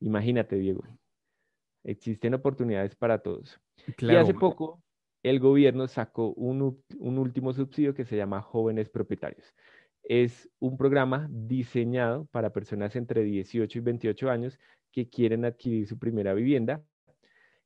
Imagínate, 0.00 0.56
Diego. 0.56 0.82
Existen 1.84 2.32
oportunidades 2.32 2.96
para 2.96 3.18
todos. 3.18 3.60
Y 3.98 4.14
hace 4.14 4.32
poco 4.32 4.82
el 5.22 5.40
gobierno 5.40 5.86
sacó 5.88 6.32
un 6.32 6.80
último 6.98 7.52
subsidio 7.52 7.94
que 7.94 8.06
se 8.06 8.16
llama 8.16 8.40
Jóvenes 8.40 8.88
Propietarios. 8.88 9.54
Es 10.02 10.48
un 10.58 10.76
programa 10.76 11.28
diseñado 11.30 12.26
para 12.32 12.52
personas 12.52 12.96
entre 12.96 13.22
18 13.22 13.78
y 13.78 13.80
28 13.80 14.30
años 14.30 14.58
que 14.92 15.08
quieren 15.08 15.44
adquirir 15.44 15.86
su 15.86 15.98
primera 15.98 16.34
vivienda. 16.34 16.82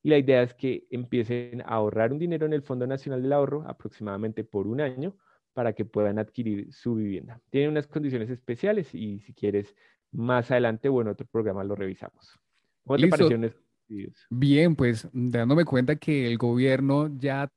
Y 0.02 0.10
la 0.10 0.18
idea 0.18 0.42
es 0.42 0.52
que 0.54 0.86
empiecen 0.90 1.62
a 1.62 1.76
ahorrar 1.76 2.12
un 2.12 2.18
dinero 2.18 2.44
en 2.44 2.52
el 2.52 2.62
Fondo 2.62 2.86
Nacional 2.86 3.22
del 3.22 3.32
Ahorro 3.32 3.64
aproximadamente 3.66 4.44
por 4.44 4.66
un 4.66 4.80
año 4.80 5.16
para 5.54 5.72
que 5.72 5.84
puedan 5.84 6.18
adquirir 6.18 6.70
su 6.72 6.96
vivienda. 6.96 7.40
Tiene 7.48 7.68
unas 7.68 7.86
condiciones 7.86 8.28
especiales 8.28 8.94
y 8.94 9.20
si 9.20 9.32
quieres 9.32 9.74
más 10.12 10.50
adelante 10.50 10.88
o 10.88 11.00
en 11.00 11.08
otro 11.08 11.26
programa 11.26 11.64
lo 11.64 11.74
revisamos. 11.74 12.38
¿Cómo 12.84 12.98
te 12.98 13.06
listo. 13.06 14.28
Bien, 14.30 14.74
pues 14.76 15.08
dándome 15.12 15.64
cuenta 15.64 15.96
que 15.96 16.26
el 16.26 16.38
gobierno 16.38 17.10
ya 17.16 17.50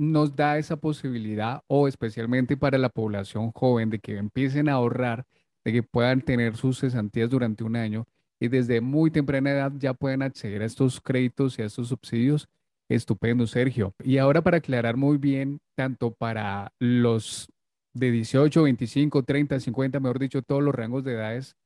nos 0.00 0.34
da 0.34 0.56
esa 0.56 0.76
posibilidad, 0.76 1.62
o 1.66 1.86
especialmente 1.86 2.56
para 2.56 2.78
la 2.78 2.88
población 2.88 3.52
joven, 3.52 3.90
de 3.90 3.98
que 3.98 4.16
empiecen 4.16 4.70
a 4.70 4.72
ahorrar, 4.72 5.26
de 5.62 5.72
que 5.72 5.82
puedan 5.82 6.22
tener 6.22 6.56
sus 6.56 6.80
cesantías 6.80 7.28
durante 7.28 7.64
un 7.64 7.76
año 7.76 8.06
y 8.40 8.48
desde 8.48 8.80
muy 8.80 9.10
temprana 9.10 9.50
edad 9.50 9.72
ya 9.76 9.92
pueden 9.92 10.22
acceder 10.22 10.62
a 10.62 10.64
estos 10.64 11.02
créditos 11.02 11.58
y 11.58 11.62
a 11.62 11.66
estos 11.66 11.88
subsidios. 11.88 12.48
Estupendo, 12.88 13.46
Sergio. 13.46 13.94
Y 14.02 14.16
ahora 14.16 14.42
para 14.42 14.56
aclarar 14.56 14.96
muy 14.96 15.18
bien, 15.18 15.60
tanto 15.76 16.12
para 16.12 16.72
los 16.78 17.52
de 17.92 18.10
18, 18.10 18.62
25, 18.62 19.22
30, 19.22 19.60
50, 19.60 20.00
mejor 20.00 20.18
dicho, 20.18 20.40
todos 20.42 20.62
los 20.62 20.74
rangos 20.74 21.04
de 21.04 21.12
edades, 21.12 21.56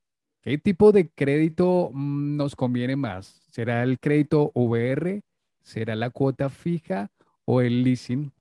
¿qué 0.42 0.58
tipo 0.58 0.90
de 0.90 1.08
crédito 1.08 1.90
mm, 1.94 2.36
nos 2.36 2.56
conviene 2.56 2.96
más? 2.96 3.46
¿Será 3.52 3.84
el 3.84 4.00
crédito 4.00 4.50
VR? 4.54 5.22
¿Será 5.62 5.94
la 5.94 6.10
cuota 6.10 6.50
fija 6.50 7.10
o 7.44 7.60
el 7.60 7.82
leasing? 7.82 8.32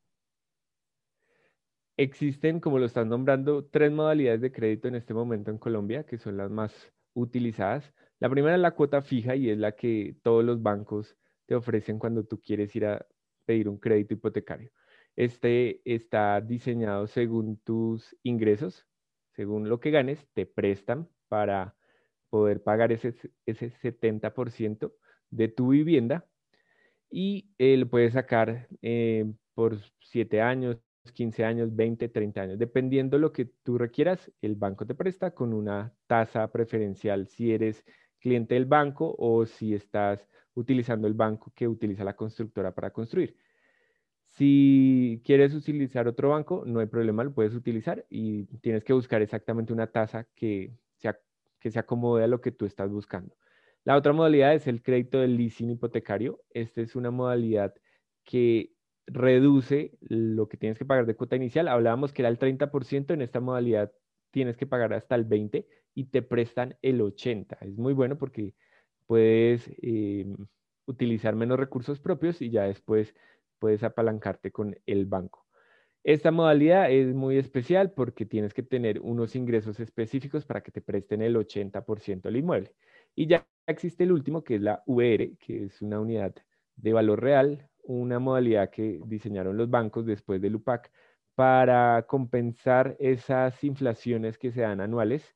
Existen, 1.98 2.60
como 2.60 2.80
lo 2.80 2.86
están 2.86 3.10
nombrando, 3.10 3.66
tres 3.66 3.92
modalidades 3.92 4.42
de 4.42 4.52
crédito 4.52 4.88
en 4.88 4.96
este 4.96 5.14
momento 5.14 5.52
en 5.52 5.60
Colombia, 5.60 6.06
que 6.06 6.18
son 6.18 6.38
las 6.38 6.50
más 6.50 6.92
utilizadas. 7.14 7.94
La 8.20 8.30
primera 8.30 8.56
es 8.56 8.62
la 8.62 8.72
cuota 8.72 9.02
fija 9.02 9.36
y 9.36 9.50
es 9.50 9.58
la 9.58 9.74
que 9.74 10.16
todos 10.24 10.44
los 10.44 10.62
bancos 10.62 11.16
te 11.46 11.56
ofrecen 11.56 12.00
cuando 12.00 12.24
tú 12.24 12.42
quieres 12.42 12.76
ir 12.76 12.86
a 12.86 13.06
pedir 13.46 13.70
un 13.70 13.78
crédito 13.78 14.16
hipotecario. 14.16 14.72
Este 15.16 15.82
está 15.86 16.42
diseñado 16.42 17.06
según 17.06 17.58
tus 17.58 18.16
ingresos, 18.24 18.88
según 19.34 19.70
lo 19.70 19.80
que 19.80 19.92
ganes, 19.92 20.28
te 20.34 20.48
prestan 20.48 21.08
para 21.28 21.76
poder 22.30 22.64
pagar 22.64 22.92
ese, 22.92 23.14
ese 23.46 23.70
70% 23.70 24.94
de 25.30 25.48
tu 25.50 25.70
vivienda 25.70 26.26
y 27.14 27.46
lo 27.78 27.88
puedes 27.90 28.14
sacar 28.14 28.68
eh, 28.82 29.32
por 29.54 29.78
7 30.00 30.42
años, 30.42 30.78
15 31.14 31.46
años, 31.46 31.76
20, 31.76 32.10
30 32.10 32.42
años. 32.42 32.60
Dependiendo 32.60 33.18
lo 33.20 33.32
que 33.32 33.46
tú 33.46 33.78
requieras, 33.78 34.32
el 34.42 34.56
banco 34.56 34.86
te 34.86 34.96
presta 34.96 35.32
con 35.32 35.54
una 35.54 35.94
tasa 36.08 36.52
preferencial 36.52 37.28
si 37.28 37.54
eres 37.54 37.84
cliente 38.20 38.56
del 38.56 38.66
banco 38.66 39.16
o 39.18 39.46
si 39.46 39.74
estás 39.74 40.28
utilizando 40.56 41.08
el 41.08 41.14
banco 41.14 41.52
que 41.56 41.68
utiliza 41.68 42.04
la 42.04 42.16
constructora 42.16 42.74
para 42.74 42.92
construir. 42.92 43.38
Si 44.28 45.22
quieres 45.24 45.54
utilizar 45.54 46.08
otro 46.08 46.30
banco, 46.30 46.64
no 46.66 46.80
hay 46.80 46.88
problema, 46.88 47.24
lo 47.24 47.34
puedes 47.34 47.54
utilizar 47.54 48.06
y 48.10 48.46
tienes 48.62 48.84
que 48.84 48.94
buscar 48.94 49.22
exactamente 49.22 49.74
una 49.74 49.88
tasa 49.88 50.28
que 50.36 50.74
que 51.64 51.72
se 51.72 51.80
acomode 51.80 52.26
a 52.26 52.28
lo 52.28 52.42
que 52.42 52.52
tú 52.52 52.66
estás 52.66 52.92
buscando. 52.92 53.34
La 53.86 53.98
otra 53.98 54.14
modalidad 54.14 54.54
es 54.54 54.68
el 54.68 54.82
crédito 54.82 55.20
del 55.20 55.36
leasing 55.38 55.72
hipotecario. 55.72 56.42
Esta 56.52 56.82
es 56.82 56.96
una 56.96 57.12
modalidad 57.12 57.74
que 58.24 58.72
reduce 59.08 59.98
lo 60.02 60.48
que 60.48 60.58
tienes 60.58 60.78
que 60.78 60.86
pagar 60.86 61.06
de 61.06 61.16
cuota 61.16 61.36
inicial. 61.36 61.68
Hablábamos 61.68 62.14
que 62.14 62.22
era 62.22 62.30
el 62.30 62.40
30%, 62.40 63.14
en 63.14 63.22
esta 63.22 63.42
modalidad 63.42 63.92
tienes 64.32 64.58
que 64.58 64.66
pagar 64.66 64.94
hasta 64.94 65.16
el 65.16 65.28
20% 65.28 65.66
y 65.96 66.06
te 66.06 66.22
prestan 66.22 66.78
el 66.82 67.02
80%. 67.02 67.58
Es 67.62 67.78
muy 67.78 67.94
bueno 67.94 68.18
porque 68.18 68.56
puedes 69.06 69.70
eh, 69.82 70.26
utilizar 70.86 71.36
menos 71.36 71.60
recursos 71.60 72.00
propios 72.00 72.42
y 72.42 72.50
ya 72.50 72.64
después 72.64 73.14
puedes 73.60 73.84
apalancarte 73.84 74.52
con 74.52 74.76
el 74.86 75.06
banco. 75.06 75.46
Esta 76.04 76.32
modalidad 76.32 76.92
es 76.92 77.14
muy 77.14 77.38
especial 77.38 77.92
porque 77.92 78.26
tienes 78.26 78.54
que 78.54 78.64
tener 78.64 79.00
unos 79.02 79.36
ingresos 79.36 79.80
específicos 79.80 80.46
para 80.46 80.62
que 80.62 80.72
te 80.72 80.82
presten 80.82 81.22
el 81.22 81.36
80% 81.36 82.24
del 82.24 82.38
inmueble. 82.38 82.74
Y 83.16 83.28
ya 83.28 83.48
existe 83.68 84.04
el 84.04 84.12
último, 84.12 84.44
que 84.44 84.56
es 84.56 84.62
la 84.62 84.84
VR, 84.86 85.36
que 85.38 85.66
es 85.66 85.82
una 85.82 86.00
unidad 86.00 86.36
de 86.76 86.94
valor 86.94 87.22
real, 87.22 87.70
una 87.84 88.20
modalidad 88.20 88.70
que 88.70 89.00
diseñaron 89.06 89.58
los 89.58 89.70
bancos 89.70 90.06
después 90.06 90.42
del 90.42 90.56
UPAC 90.56 90.92
para 91.36 92.06
compensar 92.08 92.96
esas 93.00 93.64
inflaciones 93.64 94.38
que 94.38 94.52
se 94.52 94.62
dan 94.62 94.82
anuales. 94.82 95.36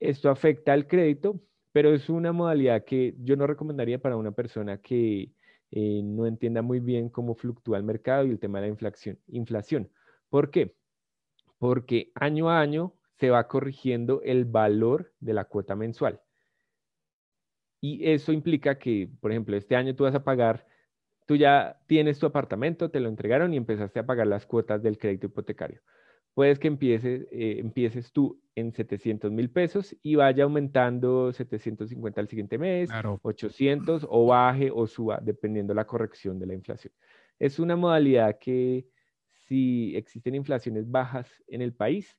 Esto 0.00 0.30
afecta 0.30 0.72
al 0.72 0.86
crédito, 0.86 1.40
pero 1.72 1.92
es 1.92 2.08
una 2.08 2.32
modalidad 2.32 2.84
que 2.84 3.14
yo 3.18 3.36
no 3.36 3.46
recomendaría 3.46 3.98
para 3.98 4.16
una 4.16 4.32
persona 4.32 4.78
que 4.78 5.32
eh, 5.70 6.02
no 6.04 6.26
entienda 6.26 6.62
muy 6.62 6.80
bien 6.80 7.08
cómo 7.08 7.34
fluctúa 7.34 7.78
el 7.78 7.84
mercado 7.84 8.26
y 8.26 8.30
el 8.30 8.38
tema 8.38 8.60
de 8.60 8.66
la 8.66 8.72
inflación. 8.72 9.18
inflación. 9.26 9.90
¿Por 10.28 10.50
qué? 10.50 10.76
Porque 11.58 12.12
año 12.14 12.50
a 12.50 12.60
año 12.60 12.94
se 13.18 13.30
va 13.30 13.48
corrigiendo 13.48 14.20
el 14.22 14.44
valor 14.44 15.12
de 15.20 15.34
la 15.34 15.44
cuota 15.46 15.74
mensual. 15.74 16.20
Y 17.84 18.00
eso 18.10 18.32
implica 18.32 18.78
que, 18.78 19.10
por 19.20 19.30
ejemplo, 19.30 19.54
este 19.58 19.76
año 19.76 19.94
tú 19.94 20.04
vas 20.04 20.14
a 20.14 20.24
pagar, 20.24 20.66
tú 21.26 21.36
ya 21.36 21.82
tienes 21.86 22.18
tu 22.18 22.24
apartamento, 22.24 22.90
te 22.90 22.98
lo 22.98 23.10
entregaron 23.10 23.52
y 23.52 23.58
empezaste 23.58 24.00
a 24.00 24.06
pagar 24.06 24.26
las 24.26 24.46
cuotas 24.46 24.82
del 24.82 24.96
crédito 24.96 25.26
hipotecario. 25.26 25.82
Puedes 26.32 26.58
que 26.58 26.68
empieces, 26.68 27.28
eh, 27.30 27.56
empieces 27.58 28.10
tú 28.10 28.40
en 28.54 28.72
700 28.72 29.30
mil 29.30 29.50
pesos 29.50 29.94
y 30.02 30.14
vaya 30.14 30.44
aumentando 30.44 31.30
750 31.30 32.22
al 32.22 32.28
siguiente 32.28 32.56
mes, 32.56 32.88
Claro. 32.88 33.20
800 33.22 34.06
o 34.08 34.28
baje 34.28 34.70
o 34.72 34.86
suba, 34.86 35.20
dependiendo 35.22 35.74
la 35.74 35.86
corrección 35.86 36.38
de 36.38 36.46
la 36.46 36.54
inflación. 36.54 36.94
Es 37.38 37.58
una 37.58 37.76
modalidad 37.76 38.38
que 38.38 38.86
si 39.28 39.94
existen 39.94 40.34
inflaciones 40.34 40.90
bajas 40.90 41.44
en 41.48 41.60
el 41.60 41.74
país, 41.74 42.16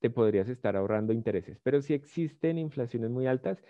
te 0.00 0.10
podrías 0.10 0.48
estar 0.48 0.76
ahorrando 0.76 1.12
intereses. 1.12 1.60
Pero 1.62 1.80
si 1.80 1.94
existen 1.94 2.58
inflaciones 2.58 3.10
muy 3.10 3.28
altas, 3.28 3.62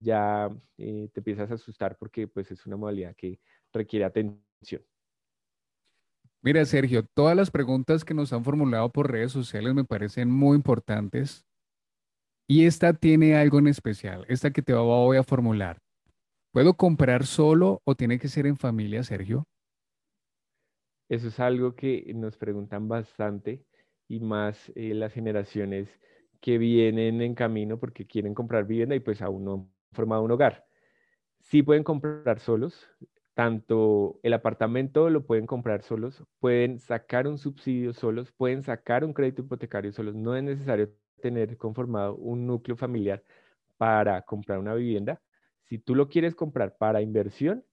ya 0.00 0.50
eh, 0.78 1.08
te 1.12 1.20
empiezas 1.20 1.50
a 1.50 1.54
asustar 1.54 1.96
porque 1.98 2.28
pues 2.28 2.50
es 2.50 2.64
una 2.66 2.76
modalidad 2.76 3.14
que 3.16 3.40
requiere 3.72 4.04
atención. 4.04 4.82
Mira, 6.42 6.64
Sergio, 6.66 7.06
todas 7.14 7.34
las 7.34 7.50
preguntas 7.50 8.04
que 8.04 8.12
nos 8.12 8.32
han 8.32 8.44
formulado 8.44 8.90
por 8.90 9.10
redes 9.10 9.32
sociales 9.32 9.74
me 9.74 9.84
parecen 9.84 10.30
muy 10.30 10.56
importantes 10.56 11.46
y 12.46 12.66
esta 12.66 12.92
tiene 12.92 13.36
algo 13.36 13.58
en 13.58 13.68
especial, 13.68 14.26
esta 14.28 14.50
que 14.50 14.60
te 14.60 14.74
voy 14.74 15.16
a 15.16 15.22
formular. 15.22 15.78
¿Puedo 16.52 16.74
comprar 16.74 17.24
solo 17.24 17.80
o 17.84 17.94
tiene 17.94 18.18
que 18.18 18.28
ser 18.28 18.46
en 18.46 18.56
familia, 18.56 19.02
Sergio? 19.02 19.44
Eso 21.08 21.28
es 21.28 21.40
algo 21.40 21.74
que 21.74 22.12
nos 22.14 22.36
preguntan 22.36 22.88
bastante 22.88 23.64
y 24.08 24.20
más 24.20 24.70
eh, 24.74 24.94
las 24.94 25.12
generaciones 25.12 25.88
que 26.44 26.58
vienen 26.58 27.22
en 27.22 27.34
camino 27.34 27.78
porque 27.80 28.06
quieren 28.06 28.34
comprar 28.34 28.66
vivienda 28.66 28.94
y 28.94 29.00
pues 29.00 29.22
aún 29.22 29.46
no 29.46 29.54
han 29.54 29.72
formado 29.92 30.22
un 30.22 30.30
hogar. 30.30 30.66
Sí 31.40 31.62
pueden 31.62 31.84
comprar 31.84 32.38
solos, 32.38 32.86
tanto 33.32 34.20
el 34.22 34.34
apartamento 34.34 35.08
lo 35.08 35.24
pueden 35.24 35.46
comprar 35.46 35.80
solos, 35.80 36.22
pueden 36.40 36.80
sacar 36.80 37.26
un 37.28 37.38
subsidio 37.38 37.94
solos, 37.94 38.30
pueden 38.32 38.62
sacar 38.62 39.06
un 39.06 39.14
crédito 39.14 39.40
hipotecario 39.40 39.90
solos. 39.92 40.14
No 40.14 40.36
es 40.36 40.44
necesario 40.44 40.92
tener 41.22 41.56
conformado 41.56 42.14
un 42.16 42.46
núcleo 42.46 42.76
familiar 42.76 43.24
para 43.78 44.20
comprar 44.20 44.58
una 44.58 44.74
vivienda. 44.74 45.22
Si 45.62 45.78
tú 45.78 45.94
lo 45.94 46.10
quieres 46.10 46.34
comprar 46.34 46.76
para 46.76 47.00
inversión 47.00 47.64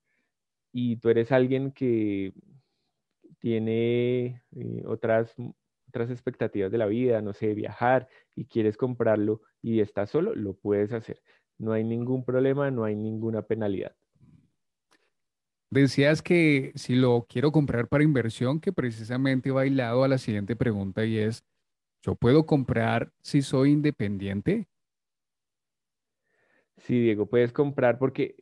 y 0.71 0.95
tú 0.95 1.09
eres 1.09 1.33
alguien 1.33 1.73
que 1.73 2.33
tiene 3.39 4.43
eh, 4.55 4.83
otras, 4.85 5.35
otras 5.91 6.09
expectativas 6.09 6.71
de 6.71 6.77
la 6.77 6.85
vida, 6.85 7.21
no 7.21 7.33
sé, 7.33 7.53
viajar 7.53 8.07
y 8.33 8.45
quieres 8.45 8.77
comprarlo 8.77 9.41
y 9.61 9.81
estás 9.81 10.09
solo, 10.09 10.33
lo 10.33 10.53
puedes 10.53 10.93
hacer. 10.93 11.21
No 11.57 11.73
hay 11.73 11.83
ningún 11.83 12.23
problema, 12.23 12.71
no 12.71 12.85
hay 12.85 12.95
ninguna 12.95 13.41
penalidad. 13.43 13.93
Decías 15.69 16.21
que 16.21 16.71
si 16.75 16.95
lo 16.95 17.25
quiero 17.29 17.51
comprar 17.51 17.87
para 17.87 18.03
inversión, 18.03 18.59
que 18.59 18.73
precisamente 18.73 19.51
va 19.51 19.65
hilado 19.65 20.03
a 20.03 20.07
la 20.07 20.17
siguiente 20.17 20.55
pregunta 20.55 21.05
y 21.05 21.17
es, 21.17 21.45
¿yo 22.01 22.15
puedo 22.15 22.45
comprar 22.45 23.11
si 23.21 23.41
soy 23.41 23.71
independiente? 23.71 24.67
Sí, 26.77 26.99
Diego, 26.99 27.25
puedes 27.25 27.53
comprar 27.53 27.99
porque 27.99 28.35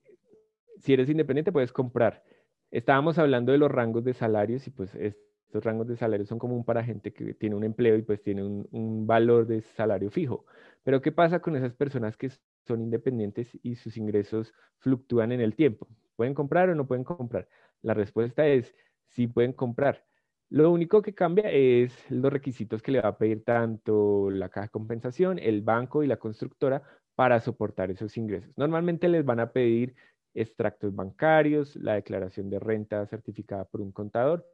si 0.78 0.94
eres 0.94 1.10
independiente 1.10 1.52
puedes 1.52 1.74
comprar. 1.74 2.24
Estábamos 2.72 3.18
hablando 3.18 3.52
de 3.52 3.58
los 3.58 3.72
rangos 3.72 4.04
de 4.04 4.14
salarios 4.14 4.66
y 4.68 4.70
pues 4.70 4.94
este 4.96 5.29
estos 5.50 5.64
rangos 5.64 5.88
de 5.88 5.96
salario 5.96 6.28
son 6.28 6.38
común 6.38 6.64
para 6.64 6.84
gente 6.84 7.12
que 7.12 7.34
tiene 7.34 7.56
un 7.56 7.64
empleo 7.64 7.98
y 7.98 8.04
pues 8.04 8.22
tiene 8.22 8.44
un, 8.44 8.68
un 8.72 9.08
valor 9.08 9.48
de 9.48 9.62
salario 9.62 10.12
fijo. 10.12 10.46
Pero 10.84 11.02
¿qué 11.02 11.12
pasa 11.12 11.40
con 11.40 11.56
esas 11.56 11.74
personas 11.74 12.16
que 12.16 12.30
son 12.68 12.82
independientes 12.82 13.58
y 13.64 13.74
sus 13.74 13.98
ingresos 13.98 14.54
fluctúan 14.78 15.32
en 15.32 15.42
el 15.42 15.56
tiempo? 15.56 15.88
¿Pueden 16.16 16.36
comprar 16.36 16.70
o 16.70 16.76
no 16.76 16.86
pueden 16.86 17.04
comprar? 17.04 17.50
La 17.82 17.96
respuesta 17.96 18.46
es 18.48 18.76
sí 19.08 19.26
pueden 19.26 19.54
comprar. 19.54 20.06
Lo 20.50 20.70
único 20.70 21.02
que 21.02 21.16
cambia 21.16 21.50
es 21.50 21.96
los 22.12 22.32
requisitos 22.32 22.84
que 22.84 22.92
le 22.92 23.02
va 23.02 23.10
a 23.10 23.18
pedir 23.18 23.44
tanto 23.44 24.30
la 24.30 24.50
caja 24.50 24.68
de 24.68 24.72
compensación, 24.72 25.40
el 25.40 25.64
banco 25.64 26.04
y 26.04 26.08
la 26.08 26.18
constructora 26.18 26.84
para 27.16 27.40
soportar 27.40 27.90
esos 27.90 28.16
ingresos. 28.18 28.52
Normalmente 28.56 29.08
les 29.10 29.26
van 29.26 29.40
a 29.40 29.52
pedir 29.52 29.96
extractos 30.36 30.94
bancarios, 30.94 31.76
la 31.76 31.96
declaración 31.96 32.52
de 32.52 32.60
renta 32.60 33.04
certificada 33.08 33.66
por 33.66 33.82
un 33.82 33.92
contador 33.92 34.46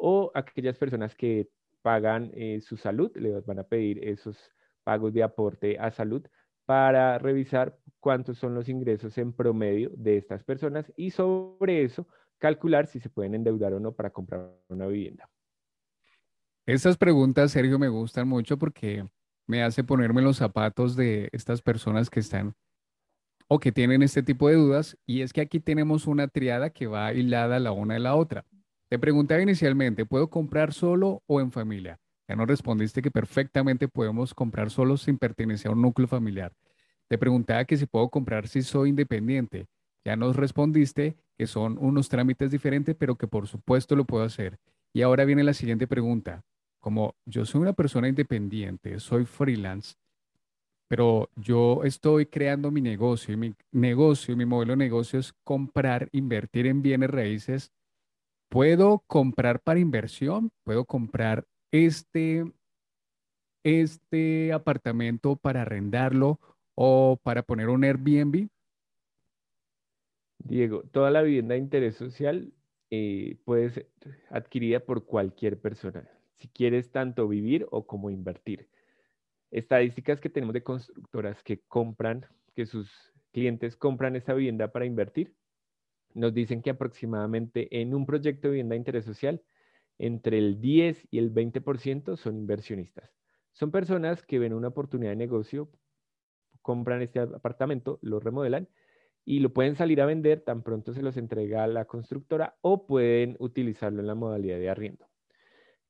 o 0.00 0.32
aquellas 0.34 0.78
personas 0.78 1.14
que 1.14 1.48
pagan 1.82 2.30
eh, 2.34 2.60
su 2.60 2.76
salud, 2.76 3.10
les 3.16 3.44
van 3.44 3.58
a 3.58 3.64
pedir 3.64 4.02
esos 4.02 4.36
pagos 4.82 5.12
de 5.12 5.22
aporte 5.22 5.78
a 5.78 5.90
salud 5.90 6.26
para 6.64 7.18
revisar 7.18 7.78
cuántos 8.00 8.38
son 8.38 8.54
los 8.54 8.68
ingresos 8.68 9.16
en 9.18 9.32
promedio 9.32 9.90
de 9.94 10.16
estas 10.16 10.42
personas 10.42 10.90
y 10.96 11.10
sobre 11.10 11.84
eso 11.84 12.06
calcular 12.38 12.86
si 12.86 13.00
se 13.00 13.10
pueden 13.10 13.34
endeudar 13.34 13.74
o 13.74 13.80
no 13.80 13.92
para 13.92 14.10
comprar 14.10 14.50
una 14.68 14.86
vivienda. 14.86 15.28
Estas 16.66 16.96
preguntas, 16.96 17.52
Sergio, 17.52 17.78
me 17.78 17.88
gustan 17.88 18.28
mucho 18.28 18.58
porque 18.58 19.04
me 19.46 19.62
hace 19.62 19.84
ponerme 19.84 20.22
los 20.22 20.36
zapatos 20.36 20.96
de 20.96 21.28
estas 21.32 21.60
personas 21.60 22.08
que 22.08 22.20
están 22.20 22.54
o 23.48 23.58
que 23.58 23.72
tienen 23.72 24.02
este 24.02 24.22
tipo 24.22 24.48
de 24.48 24.54
dudas. 24.54 24.96
Y 25.06 25.22
es 25.22 25.32
que 25.32 25.40
aquí 25.40 25.58
tenemos 25.58 26.06
una 26.06 26.28
triada 26.28 26.70
que 26.70 26.86
va 26.86 27.12
hilada 27.12 27.58
la 27.58 27.72
una 27.72 27.94
de 27.94 28.00
la 28.00 28.14
otra. 28.14 28.46
Te 28.90 28.98
preguntaba 28.98 29.40
inicialmente, 29.40 30.04
¿puedo 30.04 30.30
comprar 30.30 30.72
solo 30.72 31.22
o 31.28 31.40
en 31.40 31.52
familia? 31.52 32.00
Ya 32.28 32.34
nos 32.34 32.48
respondiste 32.48 33.02
que 33.02 33.12
perfectamente 33.12 33.86
podemos 33.86 34.34
comprar 34.34 34.68
solo 34.68 34.96
sin 34.96 35.16
pertenecer 35.16 35.70
a 35.70 35.74
un 35.74 35.82
núcleo 35.82 36.08
familiar. 36.08 36.52
Te 37.08 37.16
preguntaba 37.16 37.64
que 37.64 37.76
si 37.76 37.86
puedo 37.86 38.08
comprar 38.08 38.48
si 38.48 38.62
soy 38.62 38.88
independiente. 38.88 39.66
Ya 40.04 40.16
nos 40.16 40.34
respondiste 40.34 41.16
que 41.38 41.46
son 41.46 41.78
unos 41.78 42.08
trámites 42.08 42.50
diferentes, 42.50 42.96
pero 42.96 43.14
que 43.14 43.28
por 43.28 43.46
supuesto 43.46 43.94
lo 43.94 44.06
puedo 44.06 44.24
hacer. 44.24 44.58
Y 44.92 45.02
ahora 45.02 45.24
viene 45.24 45.44
la 45.44 45.54
siguiente 45.54 45.86
pregunta. 45.86 46.42
Como 46.80 47.14
yo 47.26 47.44
soy 47.44 47.60
una 47.60 47.74
persona 47.74 48.08
independiente, 48.08 48.98
soy 48.98 49.24
freelance, 49.24 49.94
pero 50.88 51.30
yo 51.36 51.84
estoy 51.84 52.26
creando 52.26 52.72
mi 52.72 52.80
negocio 52.80 53.34
y 53.34 53.36
mi 53.36 53.54
negocio, 53.70 54.36
mi 54.36 54.46
modelo 54.46 54.72
de 54.72 54.78
negocio 54.78 55.20
es 55.20 55.32
comprar, 55.44 56.08
invertir 56.10 56.66
en 56.66 56.82
bienes 56.82 57.10
raíces. 57.10 57.72
¿Puedo 58.50 59.04
comprar 59.06 59.60
para 59.60 59.78
inversión? 59.78 60.50
¿Puedo 60.64 60.84
comprar 60.84 61.46
este, 61.70 62.44
este 63.62 64.52
apartamento 64.52 65.36
para 65.36 65.62
arrendarlo 65.62 66.40
o 66.74 67.16
para 67.22 67.44
poner 67.44 67.68
un 67.68 67.84
Airbnb? 67.84 68.48
Diego, 70.38 70.82
toda 70.90 71.12
la 71.12 71.22
vivienda 71.22 71.54
de 71.54 71.60
interés 71.60 71.94
social 71.94 72.52
eh, 72.90 73.38
puede 73.44 73.70
ser 73.70 73.90
adquirida 74.30 74.80
por 74.80 75.06
cualquier 75.06 75.60
persona, 75.60 76.10
si 76.34 76.48
quieres 76.48 76.90
tanto 76.90 77.28
vivir 77.28 77.68
o 77.70 77.86
como 77.86 78.10
invertir. 78.10 78.68
Estadísticas 79.52 80.20
que 80.20 80.28
tenemos 80.28 80.54
de 80.54 80.64
constructoras 80.64 81.40
que 81.44 81.60
compran, 81.68 82.26
que 82.56 82.66
sus 82.66 82.90
clientes 83.30 83.76
compran 83.76 84.16
esta 84.16 84.34
vivienda 84.34 84.72
para 84.72 84.86
invertir, 84.86 85.36
nos 86.14 86.34
dicen 86.34 86.62
que 86.62 86.70
aproximadamente 86.70 87.80
en 87.80 87.94
un 87.94 88.06
proyecto 88.06 88.48
de 88.48 88.52
vivienda 88.52 88.74
de 88.74 88.78
interés 88.78 89.04
social, 89.04 89.42
entre 89.98 90.38
el 90.38 90.60
10 90.60 91.08
y 91.10 91.18
el 91.18 91.32
20% 91.32 92.16
son 92.16 92.36
inversionistas. 92.38 93.10
Son 93.52 93.70
personas 93.70 94.22
que 94.22 94.38
ven 94.38 94.54
una 94.54 94.68
oportunidad 94.68 95.10
de 95.10 95.16
negocio, 95.16 95.70
compran 96.62 97.02
este 97.02 97.20
apartamento, 97.20 97.98
lo 98.02 98.20
remodelan 98.20 98.68
y 99.24 99.40
lo 99.40 99.52
pueden 99.52 99.76
salir 99.76 100.00
a 100.00 100.06
vender 100.06 100.40
tan 100.40 100.62
pronto 100.62 100.92
se 100.92 101.02
los 101.02 101.16
entrega 101.16 101.64
a 101.64 101.68
la 101.68 101.84
constructora 101.84 102.56
o 102.62 102.86
pueden 102.86 103.36
utilizarlo 103.38 104.00
en 104.00 104.06
la 104.06 104.14
modalidad 104.14 104.58
de 104.58 104.70
arriendo. 104.70 105.06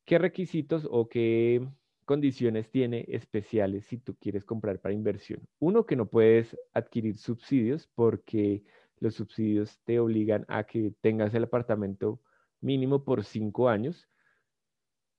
¿Qué 0.04 0.18
requisitos 0.18 0.88
o 0.90 1.08
qué 1.08 1.66
condiciones 2.04 2.70
tiene 2.70 3.04
especiales 3.08 3.84
si 3.86 3.98
tú 3.98 4.16
quieres 4.16 4.44
comprar 4.44 4.80
para 4.80 4.94
inversión? 4.94 5.46
Uno, 5.60 5.86
que 5.86 5.94
no 5.94 6.06
puedes 6.06 6.56
adquirir 6.72 7.16
subsidios 7.16 7.88
porque 7.94 8.64
los 9.00 9.14
subsidios 9.14 9.80
te 9.84 9.98
obligan 9.98 10.44
a 10.48 10.64
que 10.64 10.92
tengas 11.00 11.34
el 11.34 11.44
apartamento 11.44 12.20
mínimo 12.60 13.04
por 13.04 13.24
cinco 13.24 13.68
años. 13.68 14.08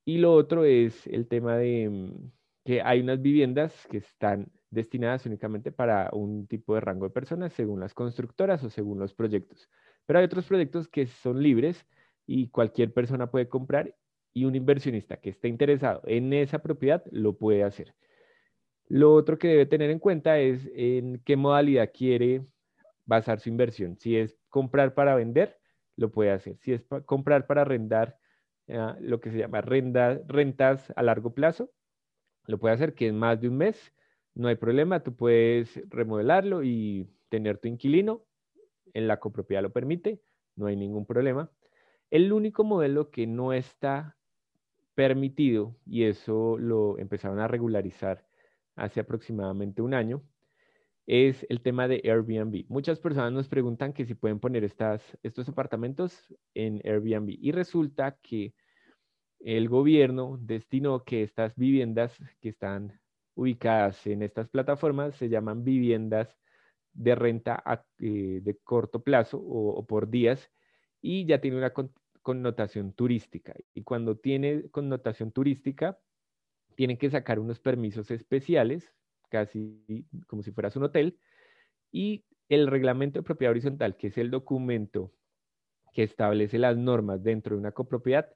Y 0.06 0.17
lo 0.20 0.34
otro 0.34 0.63
es 0.63 1.06
el 1.08 1.28
tema 1.28 1.58
de 1.58 1.89
mm, 1.89 2.32
que 2.65 2.82
hay 2.82 3.02
unas 3.02 3.22
viviendas 3.22 3.88
que 3.89 3.98
están 3.98 4.52
destinadas 4.70 5.26
únicamente 5.26 5.72
para 5.72 6.10
un 6.13 6.48
tipo 6.48 6.76
de 6.76 6.82
rango 6.82 7.06
de 7.06 7.13
personas 7.13 7.54
según 7.54 7.80
las 7.80 7.94
constructoras 7.94 8.63
o 8.63 8.70
según 8.70 9.00
los 9.00 9.13
proyectos. 9.13 9.70
Pero 10.06 10.20
hay 10.20 10.26
otros 10.26 10.46
proyectos 10.46 10.88
que 10.88 11.08
son 11.08 11.41
libres 11.41 11.86
y 12.26 12.50
cualquier 12.50 12.94
persona 12.94 13.30
puede 13.30 13.50
comprar 13.50 13.96
y 14.34 14.46
un 14.46 14.56
inversionista 14.56 15.17
que 15.17 15.32
esté 15.32 15.50
interesado 15.50 16.02
en 16.06 16.32
esa 16.34 16.60
propiedad 16.60 17.04
lo 17.12 17.38
puede 17.38 17.63
hacer. 17.63 17.96
Lo 18.88 19.13
otro 19.13 19.38
que 19.38 19.48
debe 19.48 19.65
tener 19.65 19.89
en 19.89 20.00
cuenta 20.00 20.39
es 20.39 20.70
en 20.74 21.22
qué 21.26 21.36
modalidad 21.36 21.91
quiere 21.94 22.44
basar 23.06 23.40
su 23.40 23.50
inversión. 23.50 23.98
Si 23.98 24.18
es 24.18 24.38
comprar 24.50 24.94
para 24.94 25.16
vender, 25.16 25.58
lo 25.96 26.12
puede 26.12 26.32
hacer. 26.32 26.58
Si 26.60 26.74
es 26.74 26.84
comprar 27.06 27.48
para 27.48 27.62
arrendar, 27.62 28.18
ah, 28.70 28.98
lo 29.00 29.20
que 29.20 29.32
se 29.32 29.38
llama 29.38 29.62
rentas 29.62 30.94
a 30.96 31.04
largo 31.04 31.34
plazo, 31.34 31.72
lo 32.48 32.60
puede 32.60 32.74
hacer, 32.74 32.94
que 32.94 33.08
es 33.08 33.14
más 33.14 33.40
de 33.40 33.50
un 33.50 33.58
mes, 33.58 33.94
no 34.34 34.48
hay 34.48 34.56
problema, 34.56 35.02
tú 35.02 35.16
puedes 35.16 35.82
remodelarlo 35.90 36.64
y 36.64 37.08
tener 37.30 37.58
tu 37.58 37.68
inquilino, 37.68 38.24
en 38.94 39.08
la 39.08 39.20
copropiedad 39.20 39.62
lo 39.62 39.72
permite, 39.72 40.22
no 40.56 40.68
hay 40.68 40.76
ningún 40.76 41.06
problema. 41.06 41.52
El 42.10 42.34
único 42.34 42.64
modelo 42.64 43.10
que 43.10 43.28
no 43.28 43.54
está 43.54 44.18
permitido, 44.96 45.76
y 45.86 46.04
eso 46.04 46.58
lo 46.58 46.98
empezaron 46.98 47.40
a 47.40 47.48
regularizar 47.48 48.26
hace 48.76 49.00
aproximadamente 49.00 49.82
un 49.82 49.94
año, 49.94 50.24
es 51.08 51.46
el 51.50 51.62
tema 51.62 51.88
de 51.88 52.02
Airbnb. 52.04 52.66
Muchas 52.70 53.00
personas 53.00 53.34
nos 53.34 53.48
preguntan 53.50 53.94
que 53.94 54.06
si 54.06 54.16
pueden 54.16 54.40
poner 54.40 54.64
estas, 54.64 55.18
estos 55.24 55.50
apartamentos 55.50 56.34
en 56.54 56.82
Airbnb 56.86 57.30
y 57.40 57.52
resulta 57.52 58.18
que 58.22 58.54
el 59.40 59.70
gobierno 59.70 60.38
destinó 60.40 61.04
que 61.04 61.24
estas 61.24 61.56
viviendas 61.56 62.18
que 62.40 62.50
están 62.50 63.00
ubicadas 63.34 64.06
en 64.06 64.22
estas 64.22 64.50
plataformas 64.50 65.16
se 65.16 65.30
llaman 65.30 65.64
viviendas 65.64 66.38
de 66.94 67.16
renta 67.16 67.64
eh, 68.00 68.40
de 68.42 68.58
corto 68.64 69.04
plazo 69.04 69.40
o, 69.40 69.86
por 69.86 70.10
días 70.10 70.52
y 71.02 71.26
ya 71.26 71.42
tiene 71.42 71.58
una 71.58 71.74
connotación 72.22 72.94
turística. 72.94 73.56
Y 73.74 73.84
cuando 73.84 74.18
tiene 74.18 74.70
connotación 74.70 75.32
turística, 75.32 75.98
tienen 76.76 76.98
que 76.98 77.10
sacar 77.10 77.40
unos 77.40 77.60
permisos 77.60 78.12
especiales, 78.12 78.94
casi 79.32 80.06
como 80.28 80.44
si 80.44 80.52
fueras 80.52 80.76
un 80.76 80.84
hotel, 80.84 81.17
y 81.91 82.26
el 82.50 82.67
reglamento 82.67 83.20
de 83.20 83.24
propiedad 83.24 83.52
horizontal, 83.52 83.96
que 83.96 84.08
es 84.08 84.17
el 84.17 84.30
documento 84.30 85.12
que 85.94 86.04
establece 86.04 86.60
las 86.60 86.78
normas 86.78 87.24
dentro 87.24 87.56
de 87.56 87.62
una 87.62 87.72
copropiedad, 87.72 88.30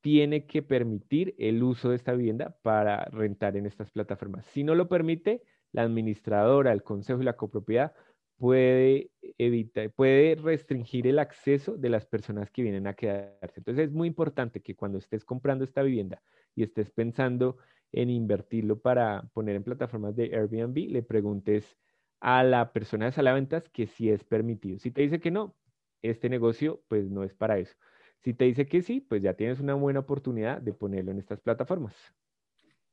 tiene 0.00 0.46
que 0.46 0.62
permitir 0.62 1.34
el 1.38 1.62
uso 1.62 1.90
de 1.90 1.96
esta 1.96 2.12
vivienda 2.12 2.56
para 2.62 3.04
rentar 3.06 3.56
en 3.56 3.66
estas 3.66 3.90
plataformas. 3.90 4.46
Si 4.46 4.64
no 4.64 4.74
lo 4.74 4.88
permite, 4.88 5.42
la 5.72 5.82
administradora, 5.82 6.72
el 6.72 6.82
consejo 6.82 7.20
y 7.20 7.24
la 7.24 7.36
copropiedad 7.36 7.92
puede 8.38 9.10
evitar, 9.36 9.90
puede 9.90 10.36
restringir 10.36 11.06
el 11.08 11.18
acceso 11.18 11.76
de 11.76 11.88
las 11.90 12.06
personas 12.06 12.50
que 12.50 12.62
vienen 12.62 12.86
a 12.86 12.94
quedarse. 12.94 13.60
Entonces 13.60 13.88
es 13.88 13.92
muy 13.92 14.08
importante 14.08 14.62
que 14.62 14.76
cuando 14.76 14.98
estés 14.98 15.24
comprando 15.24 15.64
esta 15.64 15.82
vivienda 15.82 16.22
y 16.54 16.62
estés 16.62 16.90
pensando 16.90 17.58
en 17.92 18.10
invertirlo 18.10 18.80
para 18.80 19.22
poner 19.32 19.56
en 19.56 19.64
plataformas 19.64 20.14
de 20.16 20.34
Airbnb, 20.34 20.90
le 20.90 21.02
preguntes 21.02 21.76
a 22.20 22.42
la 22.42 22.72
persona 22.72 23.06
de 23.06 23.12
sala 23.12 23.30
de 23.30 23.40
ventas 23.40 23.68
que 23.70 23.86
si 23.86 24.10
es 24.10 24.24
permitido. 24.24 24.78
Si 24.78 24.90
te 24.90 25.02
dice 25.02 25.20
que 25.20 25.30
no, 25.30 25.56
este 26.02 26.28
negocio 26.28 26.82
pues 26.88 27.10
no 27.10 27.24
es 27.24 27.34
para 27.34 27.58
eso. 27.58 27.74
Si 28.20 28.34
te 28.34 28.44
dice 28.44 28.66
que 28.66 28.82
sí, 28.82 29.00
pues 29.00 29.22
ya 29.22 29.34
tienes 29.34 29.60
una 29.60 29.74
buena 29.74 30.00
oportunidad 30.00 30.60
de 30.60 30.72
ponerlo 30.72 31.12
en 31.12 31.18
estas 31.18 31.40
plataformas. 31.40 31.94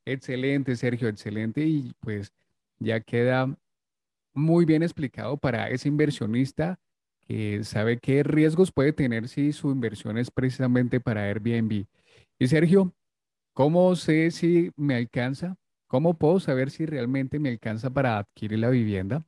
Excelente, 0.05 0.75
Sergio, 0.75 1.07
excelente. 1.07 1.61
Y 1.61 1.91
pues 1.99 2.31
ya 2.77 2.99
queda 2.99 3.57
muy 4.33 4.65
bien 4.65 4.83
explicado 4.83 5.37
para 5.37 5.69
ese 5.69 5.87
inversionista 5.87 6.79
que 7.21 7.63
sabe 7.63 7.97
qué 7.97 8.21
riesgos 8.21 8.71
puede 8.71 8.93
tener 8.93 9.27
si 9.27 9.51
su 9.51 9.71
inversión 9.71 10.17
es 10.19 10.29
precisamente 10.29 10.99
para 10.99 11.23
Airbnb. 11.23 11.85
Y 12.37 12.47
Sergio, 12.47 12.93
¿cómo 13.55 13.95
sé 13.95 14.29
si 14.29 14.69
me 14.75 14.93
alcanza? 14.93 15.57
¿Cómo 15.87 16.19
puedo 16.19 16.39
saber 16.39 16.69
si 16.69 16.85
realmente 16.85 17.39
me 17.39 17.49
alcanza 17.49 17.89
para 17.89 18.19
adquirir 18.19 18.59
la 18.59 18.69
vivienda? 18.69 19.25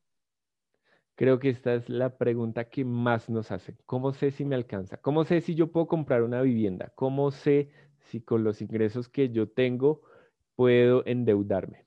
Creo 1.16 1.40
que 1.40 1.50
esta 1.50 1.74
es 1.74 1.90
la 1.90 2.16
pregunta 2.16 2.70
que 2.70 2.86
más 2.86 3.28
nos 3.28 3.52
hacen. 3.52 3.76
¿Cómo 3.88 4.13
sé 4.13 4.30
si 4.30 4.46
me 4.46 4.54
alcanza? 4.54 4.98
¿Cómo 4.98 5.26
sé 5.26 5.42
si 5.42 5.56
yo 5.56 5.72
puedo 5.72 5.88
comprar 5.88 6.22
una 6.22 6.44
vivienda? 6.44 6.92
¿Cómo 6.94 7.32
sé 7.32 7.72
si 8.08 8.22
con 8.22 8.44
los 8.44 8.62
ingresos 8.62 9.10
que 9.10 9.30
yo 9.30 9.50
tengo 9.50 10.02
puedo 10.56 11.06
endeudarme. 11.06 11.86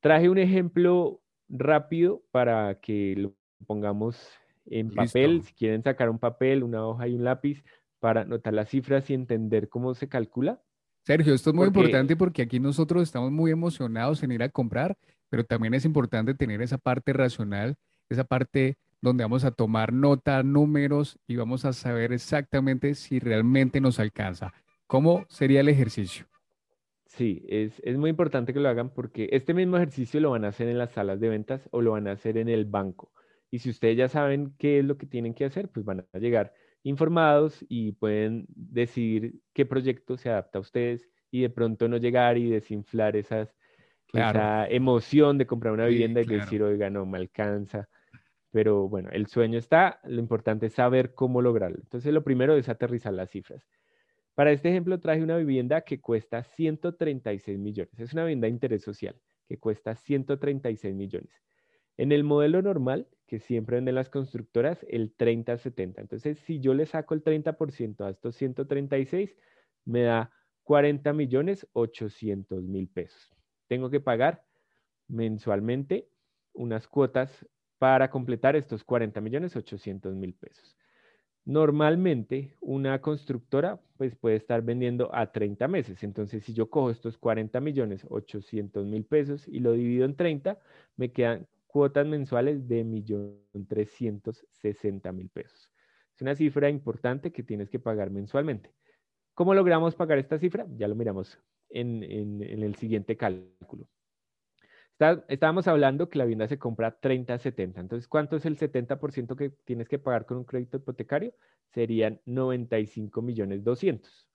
Traje 0.00 0.28
un 0.28 0.38
ejemplo 0.38 1.20
rápido 1.48 2.22
para 2.30 2.78
que 2.80 3.14
lo 3.16 3.34
pongamos 3.66 4.30
en 4.66 4.90
papel. 4.90 5.42
Si 5.42 5.52
quieren 5.54 5.82
sacar 5.82 6.08
un 6.10 6.18
papel, 6.18 6.62
una 6.62 6.86
hoja 6.86 7.08
y 7.08 7.14
un 7.14 7.24
lápiz 7.24 7.64
para 7.98 8.22
anotar 8.22 8.54
las 8.54 8.68
cifras 8.68 9.08
y 9.10 9.14
entender 9.14 9.68
cómo 9.68 9.94
se 9.94 10.08
calcula. 10.08 10.62
Sergio, 11.04 11.34
esto 11.34 11.50
es 11.50 11.56
muy 11.56 11.66
importante 11.66 12.16
porque 12.16 12.40
aquí 12.40 12.58
nosotros 12.58 13.02
estamos 13.02 13.30
muy 13.30 13.50
emocionados 13.50 14.22
en 14.22 14.32
ir 14.32 14.42
a 14.42 14.48
comprar, 14.48 14.96
pero 15.28 15.44
también 15.44 15.74
es 15.74 15.84
importante 15.84 16.32
tener 16.32 16.62
esa 16.62 16.78
parte 16.78 17.12
racional, 17.12 17.76
esa 18.08 18.24
parte 18.24 18.78
donde 19.02 19.22
vamos 19.22 19.44
a 19.44 19.50
tomar 19.50 19.92
nota, 19.92 20.42
números 20.42 21.18
y 21.26 21.36
vamos 21.36 21.66
a 21.66 21.74
saber 21.74 22.14
exactamente 22.14 22.94
si 22.94 23.18
realmente 23.18 23.82
nos 23.82 24.00
alcanza. 24.00 24.54
¿Cómo 24.86 25.26
sería 25.28 25.60
el 25.60 25.68
ejercicio? 25.68 26.24
Sí, 27.04 27.44
es, 27.50 27.82
es, 27.84 27.98
muy 27.98 28.08
importante 28.08 28.54
que 28.54 28.60
lo 28.60 28.70
hagan 28.70 28.88
porque 28.88 29.28
este 29.32 29.52
mismo 29.52 29.76
ejercicio 29.76 30.20
lo 30.20 30.30
van 30.30 30.46
a 30.46 30.48
hacer 30.48 30.68
en 30.68 30.78
las 30.78 30.92
salas 30.92 31.20
de 31.20 31.28
ventas 31.28 31.68
o 31.70 31.82
lo 31.82 31.92
van 31.92 32.08
a 32.08 32.12
hacer 32.12 32.38
en 32.38 32.48
el 32.48 32.64
banco. 32.64 33.12
Y 33.50 33.58
si 33.58 33.68
ustedes 33.68 33.98
ya 33.98 34.08
saben 34.08 34.54
qué 34.58 34.78
es 34.78 34.84
lo 34.86 34.96
que 34.96 35.06
tienen 35.06 35.34
que 35.34 35.44
hacer, 35.44 35.68
pues 35.68 35.84
van 35.84 36.06
a 36.12 36.18
llegar 36.18 36.54
informados 36.84 37.64
y 37.68 37.92
pueden 37.92 38.46
decidir 38.48 39.40
qué 39.52 39.66
proyecto 39.66 40.16
se 40.16 40.30
adapta 40.30 40.58
a 40.58 40.60
ustedes 40.60 41.08
y 41.30 41.42
de 41.42 41.50
pronto 41.50 41.88
no 41.88 41.96
llegar 41.96 42.38
y 42.38 42.48
desinflar 42.48 43.16
esas, 43.16 43.56
esa 44.12 44.68
emoción 44.68 45.36
de 45.38 45.46
comprar 45.46 45.74
una 45.74 45.86
vivienda 45.86 46.20
y 46.20 46.26
decir, 46.26 46.62
oiga, 46.62 46.90
no 46.90 47.06
me 47.06 47.18
alcanza. 47.18 47.88
Pero 48.52 48.88
bueno, 48.88 49.08
el 49.10 49.26
sueño 49.26 49.58
está, 49.58 49.98
lo 50.04 50.20
importante 50.20 50.66
es 50.66 50.74
saber 50.74 51.14
cómo 51.14 51.42
lograrlo. 51.42 51.78
Entonces, 51.82 52.14
lo 52.14 52.22
primero 52.22 52.54
es 52.54 52.68
aterrizar 52.68 53.12
las 53.12 53.30
cifras. 53.30 53.66
Para 54.34 54.52
este 54.52 54.68
ejemplo, 54.68 55.00
traje 55.00 55.22
una 55.22 55.36
vivienda 55.36 55.80
que 55.80 56.00
cuesta 56.00 56.44
136 56.44 57.58
millones. 57.58 57.98
Es 57.98 58.12
una 58.12 58.24
vivienda 58.24 58.46
de 58.46 58.52
interés 58.52 58.82
social 58.82 59.16
que 59.48 59.58
cuesta 59.58 59.96
136 59.96 60.94
millones. 60.94 61.42
En 61.96 62.12
el 62.12 62.24
modelo 62.24 62.62
normal, 62.62 63.08
que 63.26 63.38
siempre 63.38 63.76
venden 63.76 63.94
las 63.94 64.10
constructoras, 64.10 64.84
el 64.88 65.16
30-70. 65.16 66.00
Entonces, 66.00 66.38
si 66.40 66.60
yo 66.60 66.74
le 66.74 66.86
saco 66.86 67.14
el 67.14 67.22
30% 67.22 68.04
a 68.04 68.10
estos 68.10 68.36
136, 68.36 69.36
me 69.84 70.02
da 70.02 70.30
40 70.64 71.12
millones 71.12 71.66
800 71.72 72.62
mil 72.62 72.88
pesos. 72.88 73.34
Tengo 73.68 73.90
que 73.90 74.00
pagar 74.00 74.44
mensualmente 75.08 76.08
unas 76.52 76.88
cuotas 76.88 77.46
para 77.78 78.10
completar 78.10 78.56
estos 78.56 78.84
40 78.84 79.20
millones 79.20 79.56
800 79.56 80.14
mil 80.14 80.34
pesos. 80.34 80.76
Normalmente 81.44 82.56
una 82.60 83.02
constructora 83.02 83.80
pues 83.98 84.16
puede 84.16 84.36
estar 84.36 84.62
vendiendo 84.62 85.14
a 85.14 85.30
30 85.30 85.68
meses. 85.68 86.02
Entonces 86.02 86.44
si 86.44 86.54
yo 86.54 86.70
cojo 86.70 86.90
estos 86.90 87.18
40 87.18 87.60
millones 87.60 88.06
800 88.08 88.86
mil 88.86 89.04
pesos 89.04 89.46
y 89.46 89.60
lo 89.60 89.72
divido 89.72 90.06
en 90.06 90.16
30, 90.16 90.58
me 90.96 91.12
quedan 91.12 91.46
cuotas 91.74 92.06
mensuales 92.06 92.66
de 92.68 92.84
1.360.000 92.84 95.28
pesos. 95.28 95.72
Es 96.14 96.22
una 96.22 96.36
cifra 96.36 96.70
importante 96.70 97.32
que 97.32 97.42
tienes 97.42 97.68
que 97.68 97.80
pagar 97.80 98.10
mensualmente. 98.10 98.72
¿Cómo 99.34 99.54
logramos 99.54 99.96
pagar 99.96 100.18
esta 100.18 100.38
cifra? 100.38 100.68
Ya 100.76 100.86
lo 100.86 100.94
miramos 100.94 101.36
en, 101.70 102.04
el 102.04 102.76
siguiente 102.76 103.16
cálculo. 103.16 103.88
estábamos 105.26 105.66
hablando 105.66 106.08
que 106.08 106.18
la 106.18 106.26
vivienda 106.26 106.46
se 106.46 106.60
compra 106.60 107.00
30-70. 107.00 107.80
Entonces, 107.80 108.06
¿cuánto 108.06 108.36
es 108.36 108.46
el 108.46 108.56
70% 108.56 109.34
que 109.34 109.50
tienes 109.50 109.88
que 109.88 109.98
pagar 109.98 110.26
con 110.26 110.36
un 110.36 110.44
crédito 110.44 110.76
hipotecario? 110.76 111.34
Serían 111.70 112.20
95 112.24 113.20
millones 113.20 113.64
200. 113.64 114.28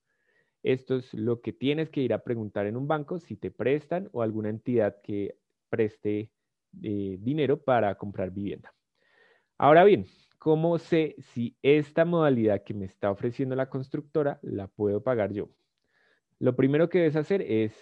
Esto 0.61 0.97
es 0.97 1.13
lo 1.13 1.39
que 1.39 1.53
tienes 1.53 1.89
que 1.89 2.01
ir 2.01 2.11
a 2.11 2.21
preguntar 2.21 2.65
en 2.65 2.75
un 2.75 2.89
banco 2.89 3.17
si 3.17 3.37
te 3.37 3.49
prestan 3.49 4.09
o 4.11 4.23
alguna 4.23 4.49
entidad 4.49 4.97
que 5.01 5.37
preste 5.69 6.33
dinero 6.71 7.61
para 7.61 7.95
comprar 7.95 8.31
vivienda. 8.31 8.73
Ahora 9.57 9.83
bien, 9.83 10.05
¿cómo 10.37 10.77
sé 10.77 11.15
si 11.19 11.57
esta 11.61 12.05
modalidad 12.05 12.63
que 12.63 12.73
me 12.73 12.85
está 12.85 13.11
ofreciendo 13.11 13.55
la 13.55 13.69
constructora 13.69 14.39
la 14.41 14.67
puedo 14.67 15.03
pagar 15.03 15.33
yo? 15.33 15.49
Lo 16.39 16.55
primero 16.55 16.89
que 16.89 16.99
debes 16.99 17.17
hacer 17.17 17.41
es 17.41 17.73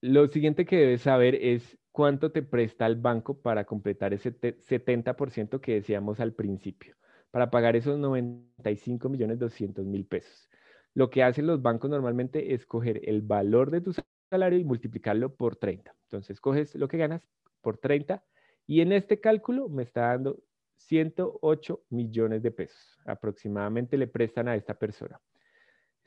Lo 0.03 0.27
siguiente 0.29 0.65
que 0.65 0.77
debes 0.77 1.03
saber 1.03 1.35
es 1.35 1.79
cuánto 1.93 2.33
te 2.33 2.43
presta 2.43 2.87
el 2.87 2.97
banco 2.97 3.41
para 3.43 3.65
completar 3.65 4.15
ese 4.15 4.33
70% 4.33 5.61
que 5.61 5.75
decíamos 5.75 6.21
al 6.21 6.33
principio, 6.33 6.97
para 7.31 7.51
pagar 7.51 7.77
esos 7.77 7.99
95 7.99 9.11
millones 9.11 9.39
200 9.39 9.85
mil 9.85 10.07
pesos. 10.07 10.49
Lo 10.95 11.11
que 11.11 11.23
hacen 11.23 11.47
los 11.47 11.61
bancos 11.61 11.91
normalmente 11.91 12.55
es 12.55 12.65
coger 12.65 13.03
el 13.05 13.21
valor 13.21 13.71
de 13.71 13.83
tu 13.83 13.93
salario 14.31 14.59
y 14.59 14.65
multiplicarlo 14.65 15.35
por 15.35 15.57
30. 15.57 15.95
Entonces, 16.05 16.41
coges 16.41 16.75
lo 16.75 16.89
que 16.89 16.97
ganas 16.97 17.29
por 17.61 17.77
30 17.77 18.25
y 18.67 18.81
en 18.81 18.93
este 18.93 19.21
cálculo 19.21 19.69
me 19.69 19.83
está 19.83 20.09
dando 20.09 20.43
108 20.77 21.85
millones 21.91 22.43
de 22.43 22.51
pesos. 22.53 22.99
Aproximadamente 23.05 23.99
le 23.99 24.07
prestan 24.07 24.49
a 24.49 24.57
esta 24.57 24.79
persona. 24.79 25.21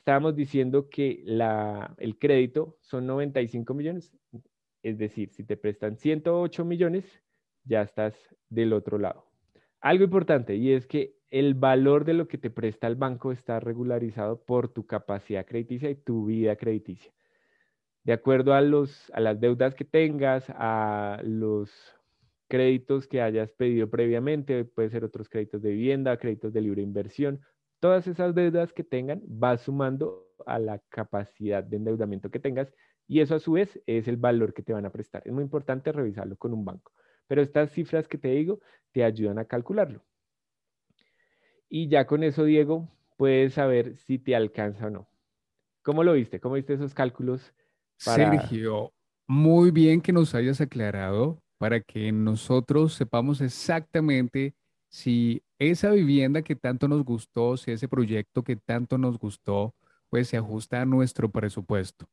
Estábamos 0.04 0.36
diciendo 0.36 0.90
que 0.90 1.24
el 1.98 2.18
crédito 2.20 2.78
son 2.82 3.08
95 3.08 3.74
millones. 3.74 4.12
Es 4.82 4.98
decir, 4.98 5.30
si 5.30 5.46
te 5.46 5.56
prestan 5.56 5.96
108 5.96 6.66
millones, 6.66 7.06
ya 7.64 7.84
estás 7.84 8.14
del 8.50 8.74
otro 8.74 8.98
lado. 8.98 9.24
Algo 9.80 10.04
importante 10.04 10.58
y 10.58 10.74
es 10.74 10.88
que 10.88 11.16
el 11.30 11.54
valor 11.54 12.04
de 12.04 12.16
lo 12.16 12.28
que 12.28 12.38
te 12.38 12.50
presta 12.50 12.88
el 12.88 12.98
banco 12.98 13.32
está 13.32 13.62
regularizado 13.62 14.44
por 14.44 14.68
tu 14.68 14.86
capacidad 14.86 15.46
crediticia 15.46 15.90
y 15.90 15.96
tu 15.96 16.26
vida 16.26 16.58
crediticia. 16.58 17.14
De 18.04 18.12
acuerdo 18.12 18.54
a, 18.54 18.60
los, 18.60 19.10
a 19.14 19.22
las 19.22 19.40
deudas 19.40 19.74
que 19.74 19.86
tengas, 19.86 20.50
a 20.50 21.22
los 21.24 21.72
créditos 22.50 23.08
que 23.08 23.22
hayas 23.22 23.54
pedido 23.54 23.90
previamente, 23.90 24.66
puede 24.66 24.90
ser 24.90 25.06
otros 25.06 25.30
créditos 25.30 25.62
de 25.62 25.70
vivienda, 25.70 26.18
créditos 26.18 26.52
de 26.52 26.60
libre 26.60 26.82
inversión, 26.82 27.40
todas 27.84 28.08
esas 28.08 28.34
deudas 28.34 28.72
que 28.72 28.86
tengan 28.86 29.22
va 29.28 29.58
sumando 29.58 30.26
a 30.46 30.58
la 30.58 30.80
capacidad 30.88 31.62
de 31.62 31.76
endeudamiento 31.76 32.32
que 32.32 32.40
tengas 32.40 32.74
Y 33.10 33.20
eso 33.20 33.36
a 33.36 33.40
su 33.40 33.52
vez 33.52 33.78
es 33.86 34.08
el 34.08 34.16
valor 34.16 34.54
que 34.54 34.64
te 34.64 34.72
van 34.72 34.86
a 34.86 34.90
prestar. 34.90 35.22
Es 35.26 35.34
muy 35.34 35.44
importante 35.44 35.92
revisarlo 35.92 36.38
con 36.38 36.54
un 36.54 36.64
banco. 36.64 36.94
Pero 37.28 37.42
estas 37.42 37.72
cifras 37.72 38.08
que 38.08 38.18
te 38.18 38.30
digo 38.30 38.62
te 38.94 39.04
ayudan 39.04 39.38
a 39.38 39.44
calcularlo. 39.44 40.02
Y 41.68 41.90
ya 41.90 42.08
con 42.08 42.24
eso, 42.24 42.46
Diego, 42.46 42.88
puedes 43.18 43.56
saber 43.56 43.98
si 43.98 44.18
te 44.18 44.34
alcanza 44.34 44.88
o 44.88 44.90
no. 44.90 45.10
¿Cómo 45.82 46.06
lo 46.06 46.14
viste? 46.14 46.40
¿Cómo 46.40 46.56
viste 46.56 46.76
esos 46.76 46.94
cálculos? 46.94 47.54
Sergio, 47.98 48.94
muy 49.28 49.72
bien 49.72 50.00
que 50.00 50.14
nos 50.14 50.34
hayas 50.36 50.62
aclarado 50.62 51.44
para 51.58 51.82
que 51.82 52.14
nosotros 52.14 52.94
sepamos 52.94 53.42
exactamente 53.42 54.56
si 54.88 55.44
esa 55.64 55.92
vivienda 55.92 56.42
que 56.42 56.56
tanto 56.56 56.88
nos 56.88 57.04
gustó, 57.04 57.58
si 57.58 57.72
ese 57.72 57.88
proyecto 57.88 58.44
que 58.44 58.56
tanto 58.56 58.98
nos 58.98 59.18
gustó, 59.18 59.74
pues 60.10 60.28
se 60.28 60.38
ajusta 60.38 60.82
a 60.82 60.86
nuestro 60.86 61.30
presupuesto. 61.30 62.08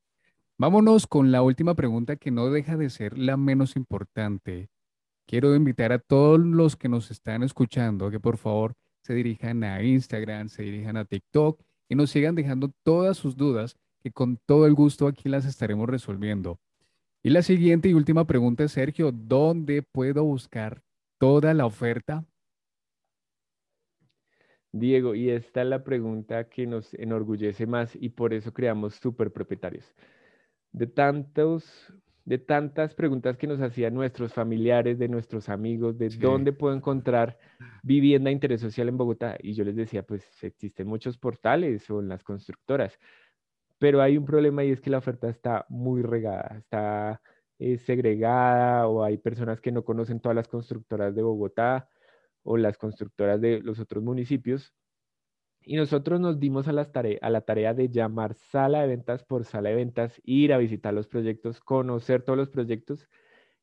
Vámonos 0.59 1.07
con 1.07 1.33
la 1.33 1.43
última 1.43 1.75
pregunta 1.75 2.17
que 2.17 2.31
no 2.31 2.51
deja 2.51 2.77
de 2.77 2.91
ser 2.91 3.17
la 3.17 3.37
menos 3.37 3.77
importante. 3.77 4.69
Quiero 5.27 5.55
invitar 5.55 5.93
a 5.93 5.99
todos 5.99 6.41
los 6.41 6.77
que 6.77 6.89
nos 6.89 7.11
están 7.11 7.43
escuchando 7.43 8.11
que 8.11 8.21
por 8.21 8.37
favor 8.37 8.75
se 9.03 9.15
dirijan 9.15 9.65
a 9.65 9.83
Instagram, 9.83 10.49
se 10.49 10.63
dirijan 10.63 10.97
a 10.97 11.05
TikTok 11.05 11.63
y 11.89 11.95
nos 11.95 12.11
sigan 12.11 12.35
dejando 12.35 12.73
todas 12.83 13.17
sus 13.17 13.37
dudas 13.37 13.77
que 14.03 14.11
con 14.11 14.39
todo 14.45 14.67
el 14.67 14.75
gusto 14.75 15.07
aquí 15.07 15.29
las 15.29 15.45
estaremos 15.45 15.89
resolviendo. 15.89 16.59
Y 17.23 17.31
la 17.31 17.43
siguiente 17.43 17.89
y 17.89 17.95
última 17.95 18.27
pregunta 18.27 18.67
Sergio, 18.69 19.13
¿dónde 19.13 19.83
puedo 19.83 20.25
buscar 20.25 20.83
toda 21.19 21.55
la 21.55 21.67
oferta? 21.67 22.25
Diego, 24.73 25.15
y 25.15 25.31
esta 25.31 25.63
es 25.63 25.69
la 25.69 25.83
pregunta 25.83 26.49
que 26.49 26.67
nos 26.67 26.95
enorgullece 26.95 27.67
más 27.67 27.97
y 27.97 28.11
por 28.11 28.33
eso 28.33 28.53
creamos 28.53 28.95
super 28.95 29.33
propietarios. 29.33 29.95
De 30.73 30.87
tantos, 30.87 31.93
de 32.25 32.39
tantas 32.39 32.95
preguntas 32.95 33.37
que 33.37 33.49
nos 33.49 33.61
hacían 33.61 33.95
nuestros 33.95 34.33
familiares, 34.33 34.99
de 34.99 35.09
nuestros 35.09 35.49
amigos, 35.49 35.99
de 35.99 36.09
dónde 36.11 36.53
puedo 36.53 36.75
encontrar 36.75 37.37
vivienda 37.83 38.29
de 38.29 38.35
interés 38.35 38.61
social 38.61 38.89
en 38.89 38.97
Bogotá. 38.97 39.37
Y 39.41 39.55
yo 39.55 39.65
les 39.65 39.75
decía, 39.75 40.05
pues 40.05 40.25
existen 40.45 40.87
muchos 40.87 41.19
portales 41.19 41.91
o 41.91 42.01
en 42.01 42.09
las 42.09 42.23
constructoras, 42.23 42.97
pero 43.79 44.01
hay 44.01 44.17
un 44.17 44.25
problema 44.25 44.63
y 44.63 44.71
es 44.71 44.81
que 44.81 44.91
la 44.91 44.99
oferta 44.99 45.29
está 45.29 45.67
muy 45.69 46.03
regada, 46.03 46.59
está 46.59 47.21
eh, 47.59 47.79
segregada 47.79 48.87
o 48.87 49.03
hay 49.03 49.19
personas 49.19 49.61
que 49.61 49.73
no 49.73 49.85
conocen 49.85 50.21
todas 50.21 50.37
las 50.37 50.47
constructoras 50.47 51.15
de 51.15 51.23
Bogotá 51.23 51.89
o 52.43 52.57
las 52.57 52.79
constructoras 52.79 53.41
de 53.41 53.61
los 53.61 53.79
otros 53.79 54.03
municipios. 54.03 54.75
Y 55.63 55.77
nosotros 55.77 56.21
nos 56.21 56.41
dimos 56.41 56.69
a, 56.69 56.73
la 56.73 57.41
tarea 57.43 57.75
de 57.75 57.91
llamar 57.91 58.35
sala 58.35 58.81
de 58.83 58.89
ventas 58.89 59.25
por 59.25 59.45
sala 59.45 59.69
de 59.69 59.77
ventas, 59.77 60.21
ir 60.25 60.53
a 60.53 60.59
visitar 60.59 60.95
los 60.95 61.07
proyectos, 61.07 61.61
conocer 61.61 62.23
todos 62.23 62.39
los 62.39 62.49
proyectos 62.49 63.09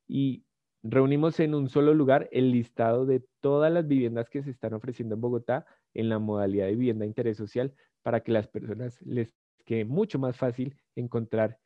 y 0.08 0.46
reunimos 0.84 1.40
en 1.40 1.56
un 1.56 1.70
solo 1.70 1.94
lugar 1.94 2.30
el 2.32 2.52
listado 2.52 3.06
de 3.06 3.24
todas 3.42 3.72
las 3.72 3.88
viviendas 3.88 4.30
que 4.30 4.44
se 4.44 4.52
están 4.52 4.74
ofreciendo 4.74 5.16
en 5.16 5.22
Bogotá 5.22 5.66
en 5.94 6.10
la 6.10 6.20
modalidad 6.20 6.68
de 6.68 6.76
vivienda 6.76 7.04
de 7.04 7.08
interés 7.08 7.38
social 7.38 7.74
para 8.04 8.22
que 8.22 8.32
las 8.32 8.48
personas 8.48 9.02
les 9.02 9.34
quede 9.66 9.86
mucho 9.86 10.20
más 10.20 10.38
fácil 10.38 10.78
encontrar 10.96 11.60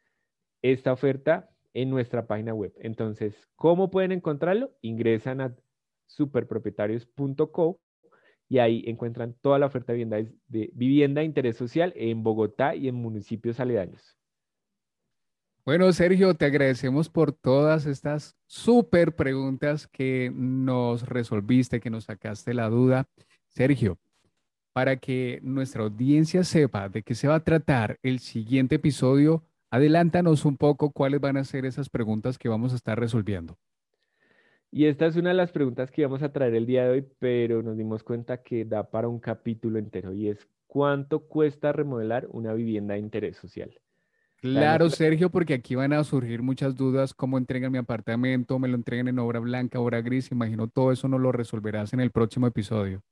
esta 0.62 0.94
oferta 0.94 1.50
en 1.74 1.90
nuestra 1.90 2.26
página 2.26 2.54
web. 2.54 2.74
Entonces, 2.78 3.36
¿cómo 3.56 3.92
pueden 3.92 4.12
encontrarlo? 4.12 4.72
Ingresan 4.82 5.42
a 5.42 5.56
superpropietarios.co 6.16 7.80
y 8.50 8.60
ahí 8.60 8.84
encuentran 8.86 9.34
toda 9.42 9.60
la 9.60 9.68
oferta 9.68 9.94
de 9.94 9.98
vivienda, 9.98 10.32
de 10.48 10.72
vivienda 10.74 11.24
interés 11.24 11.56
social 11.56 11.94
en 11.96 12.22
Bogotá 12.22 12.76
y 12.76 12.88
en 12.90 12.96
municipios 12.96 13.60
aledaños. 13.60 14.18
Bueno, 15.64 15.92
Sergio, 15.94 16.34
te 16.34 16.46
agradecemos 16.46 17.08
por 17.08 17.32
todas 17.32 17.86
estas 17.86 18.36
súper 18.48 19.16
preguntas 19.16 19.88
que 19.88 20.32
nos 20.34 21.08
resolviste, 21.08 21.80
que 21.80 21.92
nos 21.92 22.06
sacaste 22.06 22.54
la 22.54 22.68
duda. 22.68 23.08
Sergio, 23.48 24.00
para 24.74 24.98
que 24.98 25.40
nuestra 25.44 25.84
audiencia 25.84 26.44
sepa 26.44 26.90
de 26.90 27.04
qué 27.04 27.14
se 27.14 27.28
va 27.28 27.36
a 27.36 27.44
tratar 27.44 28.00
el 28.02 28.20
siguiente 28.20 28.76
episodio, 28.76 29.44
adelántanos 29.70 30.46
un 30.46 30.58
poco 30.58 30.92
cuáles 30.92 31.22
van 31.22 31.38
a 31.38 31.44
ser 31.44 31.66
esas 31.66 31.90
preguntas 31.90 32.38
que 32.38 32.50
vamos 32.50 32.74
a 32.74 32.76
estar 32.76 33.00
resolviendo. 33.00 33.58
Y 34.74 34.86
esta 34.86 35.06
es 35.06 35.18
una 35.18 35.30
de 35.30 35.36
las 35.36 35.52
preguntas 35.52 35.92
que 35.92 36.02
íbamos 36.02 36.24
a 36.24 36.32
traer 36.32 36.56
el 36.56 36.66
día 36.66 36.86
de 36.86 36.90
hoy, 36.90 37.08
pero 37.20 37.62
nos 37.62 37.78
dimos 37.78 38.04
cuenta 38.04 38.42
que 38.42 38.64
da 38.64 38.90
para 38.90 39.10
un 39.10 39.20
capítulo 39.20 39.78
entero 39.78 40.14
y 40.14 40.30
es 40.30 40.48
¿cuánto 40.66 41.28
cuesta 41.28 41.74
remodelar 41.74 42.28
una 42.32 42.54
vivienda 42.54 42.94
de 42.94 43.02
interés 43.02 43.36
social? 43.36 43.78
Claro, 44.38 44.90
Sergio, 44.90 45.30
porque 45.30 45.54
aquí 45.54 45.76
van 45.76 45.92
a 45.92 46.04
surgir 46.06 46.42
muchas 46.42 46.76
dudas, 46.76 47.14
cómo 47.14 47.38
entregan 47.38 47.74
mi 47.74 47.78
apartamento, 47.78 48.58
me 48.58 48.70
lo 48.70 48.76
entregan 48.76 49.10
en 49.10 49.20
obra 49.20 49.40
blanca, 49.40 49.82
obra 49.82 50.02
gris, 50.02 50.32
imagino 50.32 50.70
todo 50.70 50.94
eso 50.94 51.10
no 51.10 51.20
lo 51.20 51.34
resolverás 51.34 51.92
en 51.92 52.00
el 52.00 52.12
próximo 52.12 52.48
episodio. 52.48 53.04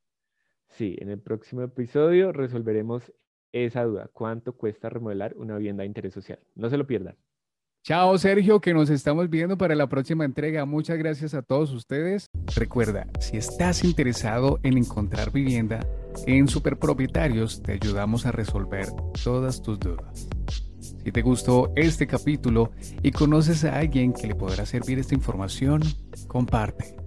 Sí, 0.69 0.95
en 0.99 1.09
el 1.09 1.19
próximo 1.19 1.61
episodio 1.61 2.31
resolveremos 2.31 3.11
esa 3.51 3.83
duda, 3.83 4.09
cuánto 4.13 4.53
cuesta 4.53 4.89
remodelar 4.89 5.35
una 5.35 5.57
vivienda 5.57 5.81
de 5.81 5.87
interés 5.87 6.13
social. 6.13 6.39
No 6.55 6.69
se 6.69 6.77
lo 6.77 6.87
pierdan. 6.87 7.17
Chao 7.83 8.17
Sergio, 8.17 8.59
que 8.59 8.73
nos 8.73 8.89
estamos 8.89 9.29
viendo 9.29 9.57
para 9.57 9.73
la 9.73 9.87
próxima 9.87 10.25
entrega. 10.25 10.65
Muchas 10.65 10.97
gracias 10.97 11.33
a 11.33 11.41
todos 11.41 11.71
ustedes. 11.71 12.29
Recuerda, 12.55 13.07
si 13.19 13.37
estás 13.37 13.83
interesado 13.83 14.59
en 14.63 14.77
encontrar 14.77 15.31
vivienda, 15.31 15.79
en 16.27 16.47
Superpropietarios 16.47 17.63
te 17.63 17.73
ayudamos 17.73 18.25
a 18.25 18.31
resolver 18.31 18.89
todas 19.23 19.61
tus 19.61 19.79
dudas. 19.79 20.27
Si 20.79 21.11
te 21.11 21.21
gustó 21.21 21.71
este 21.75 22.05
capítulo 22.05 22.71
y 23.01 23.11
conoces 23.11 23.63
a 23.63 23.77
alguien 23.77 24.13
que 24.13 24.27
le 24.27 24.35
podrá 24.35 24.65
servir 24.65 24.99
esta 24.99 25.15
información, 25.15 25.81
comparte. 26.27 26.98